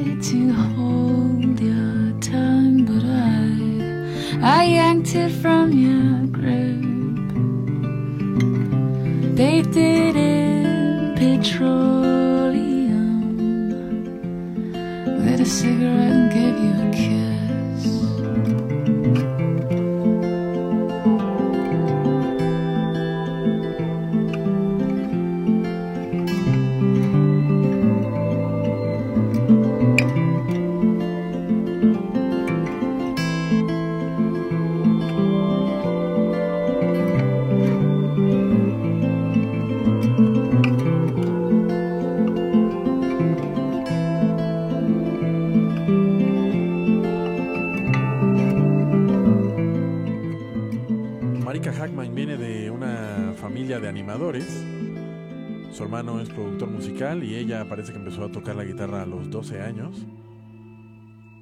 [57.23, 60.05] y ella parece que empezó a tocar la guitarra a los 12 años.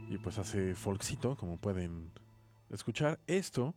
[0.09, 2.11] Y pues hace folkcito, como pueden
[2.69, 3.19] escuchar.
[3.27, 3.75] Esto,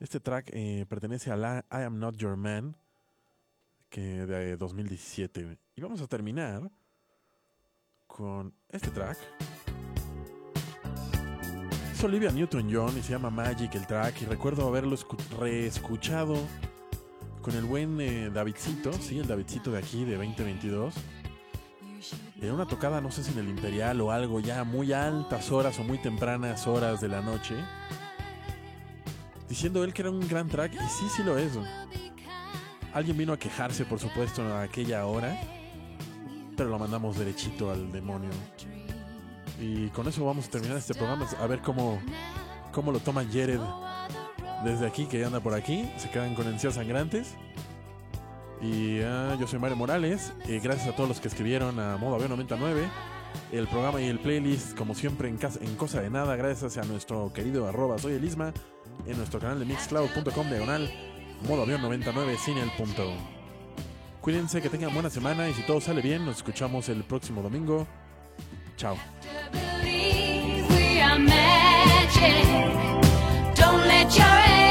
[0.00, 2.76] este track eh, pertenece a la I Am Not Your Man,
[3.90, 5.58] que de 2017.
[5.76, 6.70] Y vamos a terminar
[8.06, 9.18] con este track.
[11.92, 14.22] Es Olivia Newton-John y se llama Magic el track.
[14.22, 16.34] Y recuerdo haberlo escu- reescuchado
[17.42, 20.94] con el buen eh, Davidcito, sí, el Davidcito de aquí, de 2022.
[22.40, 25.78] En una tocada, no sé si en el Imperial o algo, ya muy altas horas
[25.78, 27.54] o muy tempranas horas de la noche.
[29.48, 31.52] Diciendo él que era un gran track, y sí, sí lo es.
[32.92, 35.38] Alguien vino a quejarse, por supuesto, a aquella hora,
[36.56, 38.30] pero lo mandamos derechito al demonio.
[39.60, 42.00] Y con eso vamos a terminar este programa, a ver cómo,
[42.72, 43.60] cómo lo toma Jared
[44.64, 45.90] desde aquí, que anda por aquí.
[45.96, 47.34] Se quedan con encías sangrantes.
[48.60, 50.32] Y ah, yo soy Mario Morales.
[50.46, 52.88] eh, gracias a todos los que escribieron a Modo Avión 99.
[53.52, 56.36] El programa y el playlist, como siempre, en Cosa de Nada.
[56.36, 58.52] Gracias a nuestro querido arroba soy el Isma.
[59.06, 60.90] En nuestro canal de mixcloud.com diagonal
[61.48, 63.10] Modo Avión 99 sin el punto.
[64.20, 67.86] Cuídense, que tengan buena semana y si todo sale bien, nos escuchamos el próximo domingo.
[68.76, 68.96] Chao.
[74.00, 74.16] We are magic.
[74.16, 74.69] Don't let your aim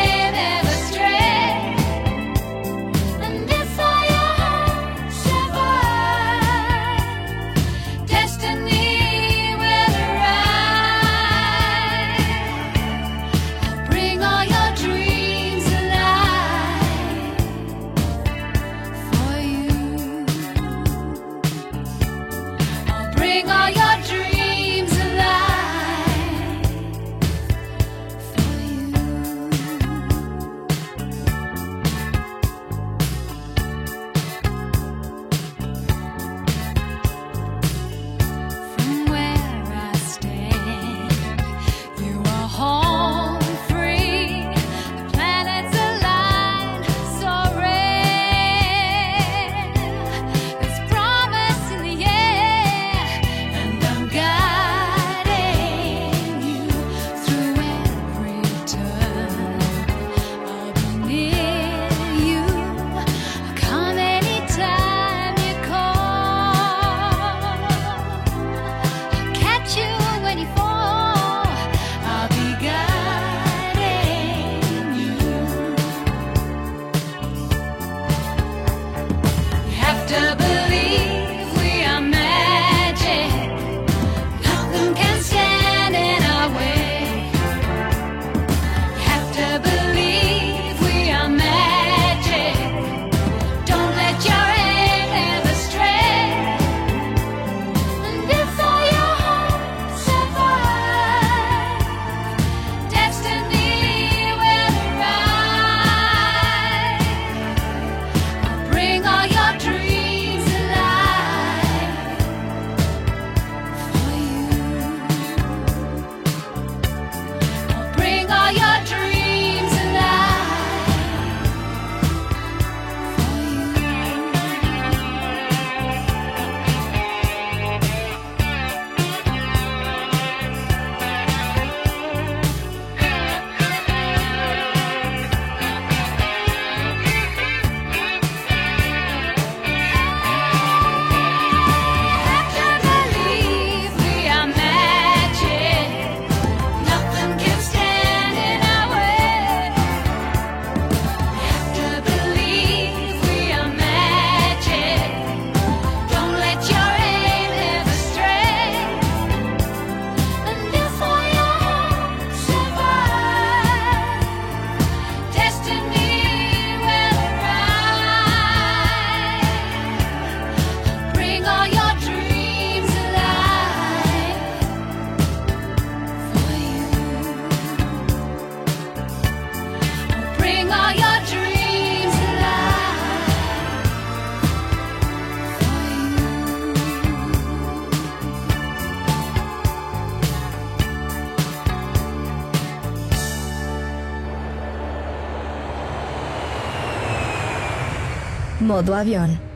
[198.80, 199.49] Modo avión.